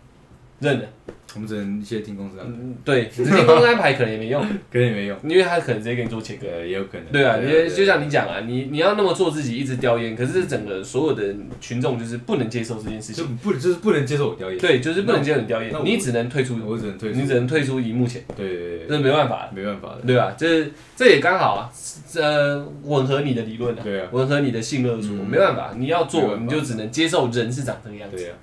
[0.59, 0.87] 认了。
[1.35, 6.47] 我们只能一些听公司安排，嗯，对， 直接公司安排可能也没用，可能也没用，因为他可能直接给你做切割。
[6.47, 7.05] 呃，也有可能。
[7.12, 20.35] 对啊，因为就像你讲啊，你你要那么做自己一直叼烟，可是整个所有的群众就是不能接受这件事就情，不就是不能接受我表演，对，就是不能接受你叼烟那，我你只能退出，我只能退出，你只能退出荧幕前，对对对这没办法，对，没办法的，对吧？
[20.39, 20.66] 这
[20.97, 21.70] 这也刚好啊，
[22.14, 25.24] 呃，吻合你的理论啊，对啊，吻合你的性恶说，嗯。
[25.28, 26.43] 没办法，你要做，办法。
[26.45, 28.16] 你就只能接受人是长这个样子。
[28.16, 28.37] 对啊，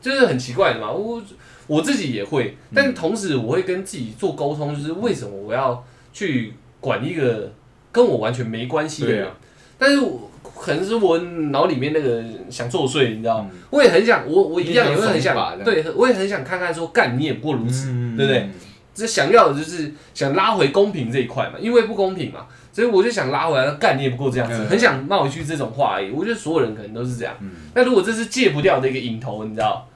[0.00, 0.92] 就是很奇怪的嘛。
[0.92, 1.20] 我
[1.66, 7.52] 我自己也会，嗯但同时我会跟自己做沟通，就是为什么我要去管一个
[7.92, 9.26] 跟我完全没关系的人？
[9.26, 9.32] 啊，
[9.78, 13.50] 但是我可能是我脑里面那个想作祟，你知道吗？
[13.52, 18.48] 嗯我也很想，我我一样也会很想对，我也很想看看说，干你也不过如此，嗯对不对？
[18.94, 26.10] 这想要的就是想拉回公平这一块嘛，因为不公平嘛，所以我就想拉回来，干你也不过这样子，嗯很想冒一句这种话而已。
[26.10, 27.34] 我觉得所有人可能都是这样。
[27.40, 29.86] 嗯那如果这是戒不掉的一个瘾头，你知道，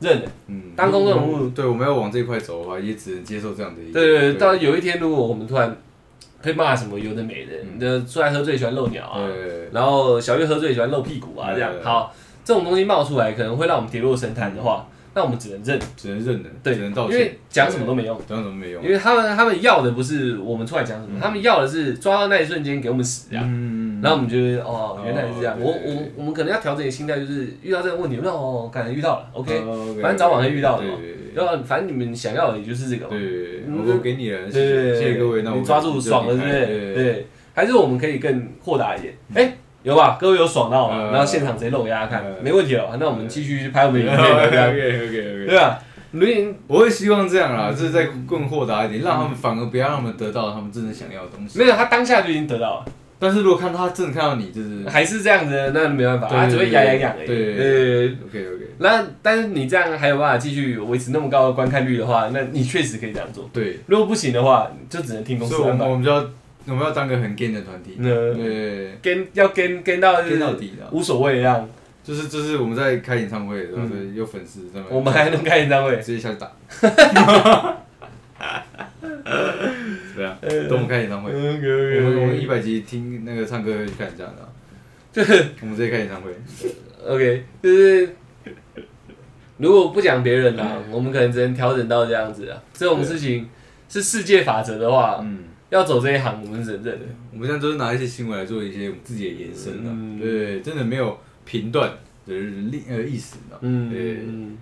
[0.00, 0.22] 认。
[0.22, 0.30] 了。
[0.48, 1.48] 嗯，当公众人物。
[1.50, 5.76] 对，我们要往这一块走的话，也只能接受这样的一，对对对，到有一天如果我们突然
[6.42, 7.68] 被骂什么有的没的，嗯。
[7.74, 18.82] 你的出来喝醉喜欢露鸟啊，对然后小月喝醉喜欢露屁股啊，这样好，这种东西冒出来可能会让我们跌落神坛的话，那我们只能认，只能认的，对只能道歉，因为讲什么都没用，讲什么没用。
[18.82, 21.20] 因，为他们他们要的不是我们出来讲什么，嗯。
[21.20, 23.44] 他们要的是抓到那一瞬间给我们死这样。
[23.96, 25.56] 嗯然后我们觉得哦，原来是这样。
[25.58, 30.94] 我我我们可能要调整你心态，就是遇到这个问题，那哦，可能遇到了，OK，哦反正早晚会遇到的嘛
[31.34, 33.10] 对反正你们想要的也就是这个嘛。
[33.10, 36.66] 对对对，嗯我都给你了，谢谢各位，那我你抓住爽了，对不对？
[36.66, 39.14] 对对，还是我们可以更豁达一点。
[39.34, 40.16] 哎，有吧？
[40.20, 40.96] 各位有爽到吗？
[40.98, 42.96] 嗯然后现场直接露给大家看，嗯没问题了。
[42.98, 45.78] 那我们继续拍我们的影片，，OK OK OK，对吧？
[46.12, 51.58] 录音我会希望这样啦，就是再更豁达一点，让他们反而不要让他们得到他们真正想要的东西。
[51.58, 52.84] 没有，他当下就已经得到了，
[53.18, 57.26] 但是如果看他真的看到你，就是还是这样子，那没办法，对他只会痒痒痒而已。
[57.26, 58.08] 对对对。
[58.26, 63.48] OK OK，那但是你这样还有办法继续维持那么高的观看率的话，那你确实可以这样做。
[63.52, 65.86] 对，如果不行的话，就只能听公司安排。
[65.86, 66.16] 我们就要
[66.66, 68.36] 我们要当个很 gay 的团体，嗯。
[68.36, 71.66] 对，跟要跟跟到就是跟到底的，无所谓这样，
[72.04, 73.90] 就是就是我们在开演唱会的时候，嗯。
[73.90, 76.52] 对有粉丝在我们还能开演唱会，直接下去打，
[80.16, 84.48] 对啊，呃等我们开演唱会，我们我们一百集听那个唱歌去看这样的啊，
[85.12, 86.30] 就 是我们直接开演唱会
[87.06, 88.16] ，OK，就是
[89.58, 92.62] 如果不讲别人啦，我们可能只能调整到这样子啊。
[92.72, 93.48] 这种事情
[93.88, 95.44] 是世界法则的话，嗯。
[95.68, 97.06] 要走这一行，我们只能认了。
[97.32, 100.16] 我们现在都是拿一些新闻来做一些我们自己的延伸的、嗯。
[100.16, 101.90] 对，真的没有评断
[102.24, 104.18] 的意呃意思的，嗯，对。
[104.24, 104.56] 嗯，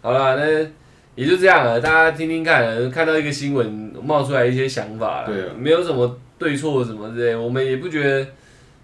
[0.00, 0.70] 好了，那
[1.14, 8.26] 也就这样了，大家听听看，看到一个新闻冒出来一些想法啦，对啊没有什么对错什么之类，我们也不觉得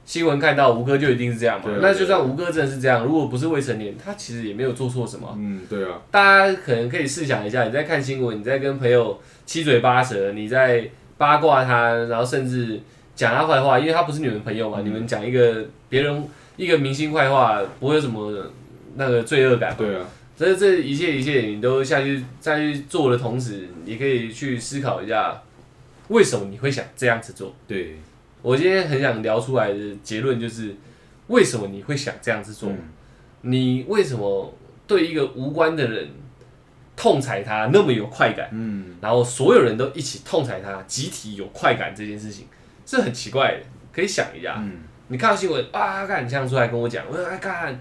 [0.05, 1.79] 新闻看到吴哥就一定是这样嘛对啊。
[1.83, 5.35] 那就算吴哥真的是这样，如果不是未成年，他其实也没有做错什么。
[5.37, 12.79] 嗯，对啊，大家可能可以试想一下，你在看新闻，你在跟朋友七嘴八舌，你在八卦他，然后甚至
[13.15, 16.25] 讲他坏话，因为他不是你们朋友嘛，嗯你们讲一个别人
[16.57, 18.33] 一个明星坏话，不会有什么
[18.97, 19.77] 那个罪恶感嘛。
[19.79, 20.05] 对啊，
[20.37, 25.43] 所以这一切一切你都下去再去做的同时，你可以去思考一下，
[26.09, 27.55] 为什么你会想这样子做？
[27.67, 27.97] 对，
[28.43, 30.77] 我今天很想聊出来的结论就是，
[31.29, 32.69] 为什么你会想这样子做？
[32.71, 32.79] 嗯
[33.43, 34.53] 你为什么
[34.89, 36.09] 对一个无关的人
[36.97, 42.47] 痛踩他那么有快感，嗯，然后所有人都一起痛踩他，集体有快感这件事情
[42.85, 44.57] 是很奇怪的，可以想一下。
[44.59, 47.81] 嗯，你看到新闻啊，看你这样出来跟我讲，我看。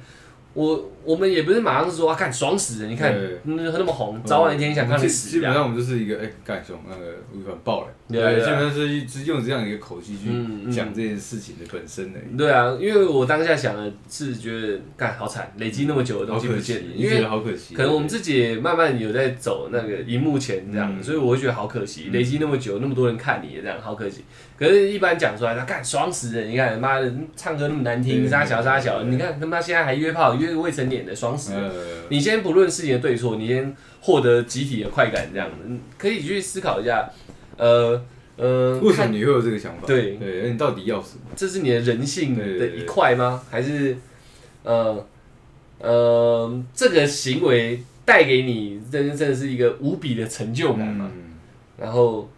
[0.53, 2.89] 我我们也不是马上说啊，看爽死了！
[2.89, 5.29] 你看对嗯那么红，早晚一天想看你基死。
[5.29, 24.23] 基本上我们就是一个哎，干兄那个我很爆了，对对对基本上是一是用这样一个口气嗯嗯去讲这件事情的本身而已，对啊，因为我当下想的是觉得，干好惨，累积那么久的东西不见你觉因为得好可惜，可能我们自己也慢慢有在走那个荧幕前这样，嗯所以我会觉得好可惜，嗯累积那么久，那么多人看你这样，好可惜。
[24.57, 26.49] 可是，一般讲出来，他干爽死人！
[26.49, 31.69] 你看，妈的，唱歌那么难听，对杀小杀小，对你看他妈现在还约炮，约个未成年的，爽死了。
[31.69, 31.71] 呃，
[32.09, 37.09] 你先不论事情的对错，你先获得集体的快感，这样子，可以去思考一下，
[37.57, 38.01] 呃
[38.37, 39.87] 呃，为什么你会有这个想法？
[39.87, 41.21] 对对，那你到底要什么？
[41.35, 43.41] 这是你的人性的一块吗？
[43.49, 43.95] 还是
[44.63, 45.05] 呃
[45.79, 51.11] 呃，这个行为带给你真真的是一个无比的成就感吗？
[51.13, 51.21] 嗯
[51.77, 52.29] 然后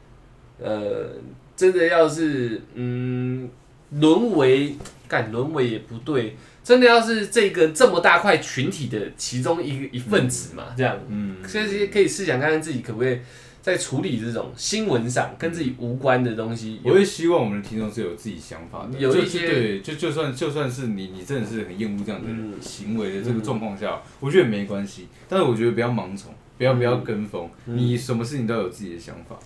[0.59, 1.11] 呃，
[1.55, 3.47] 真的要是嗯
[3.91, 4.75] 沦为
[5.07, 6.35] 干沦为也不对，
[6.67, 13.17] 真的要是这个这么大块群体的其中一一份子嘛，这样，嗯，所以可以试想看看自己可不可以
[13.61, 22.55] 在处理这种新闻上跟自己无关的东西我会希望我们的听众是有自己想法的，有一些对，就就算就算是你你真的是很厌恶这样的嗯。
[22.59, 27.77] 行为的这个状况下，我觉得没关系，但是我觉得不要盲从，不要不要跟风，嗯。
[27.77, 29.39] 你什么事情都有自己的想法，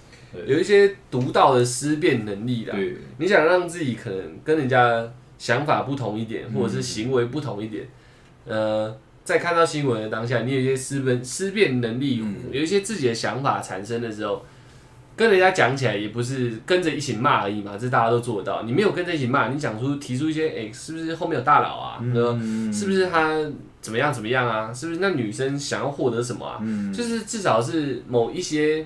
[0.48, 2.76] 有一些独到的思辨能力啦。
[2.76, 5.08] 对，你想让自己可能跟人家
[5.42, 7.84] 想法不同一点，嗯或者是行为不同一点，
[8.46, 14.46] 呃，在看到新闻的当下，你有一些思辨思辨能力，嗯有一些自己的想法产生的时候，
[15.16, 18.62] 跟人家讲起来也不是跟着一起骂而已嘛，这大家都做得到。
[18.62, 21.98] 你没有跟着一起骂，你讲出提出一些，哎、是不是后面有大佬啊？
[22.72, 23.44] 是不是他
[23.82, 24.72] 怎么样怎么样啊？
[24.72, 26.60] 是不是那女生想要获得什么啊？
[26.62, 28.86] 嗯，就是至少是某一些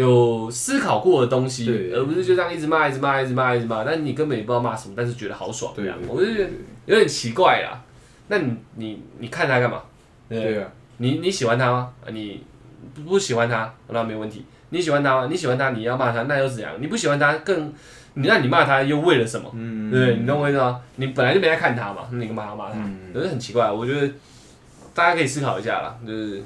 [0.00, 6.50] 有思考过的东西，而不是就这样一直骂、一直骂、一直骂、一直骂，但你根本也不知道骂什么，但是觉得好爽这样，对啊我就觉得
[6.86, 7.80] 有点奇怪啦。
[8.28, 9.82] 那你你你看他干嘛？
[10.28, 11.92] 对啊，你你喜欢他吗？
[12.04, 12.42] 啊你
[12.94, 14.44] 不不喜欢他，那没问题。
[14.70, 15.28] 你喜欢他吗？
[15.28, 16.72] 你喜欢他，你要骂他，那又怎样？
[16.80, 17.72] 你不喜欢他，更
[18.14, 19.50] 你那你骂他又为了什么？
[19.54, 20.16] 嗯，对？
[20.16, 20.80] 你懂我意思吗？
[20.96, 22.74] 你本来就没在看他嘛，那你干嘛要骂他？
[22.78, 24.08] 嗯可是很奇怪，我觉得
[24.94, 26.42] 大家可以思考一下啦，就是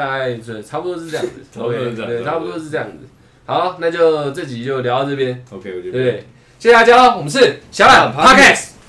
[0.00, 3.06] 大概是差不多是这样子 差不多是 OK，这样对，差不多是这样子。
[3.44, 6.24] 好，那就这集就聊到这边，OK，我觉得对？
[6.58, 8.79] 谢谢大家，我们是小懒 Podcast。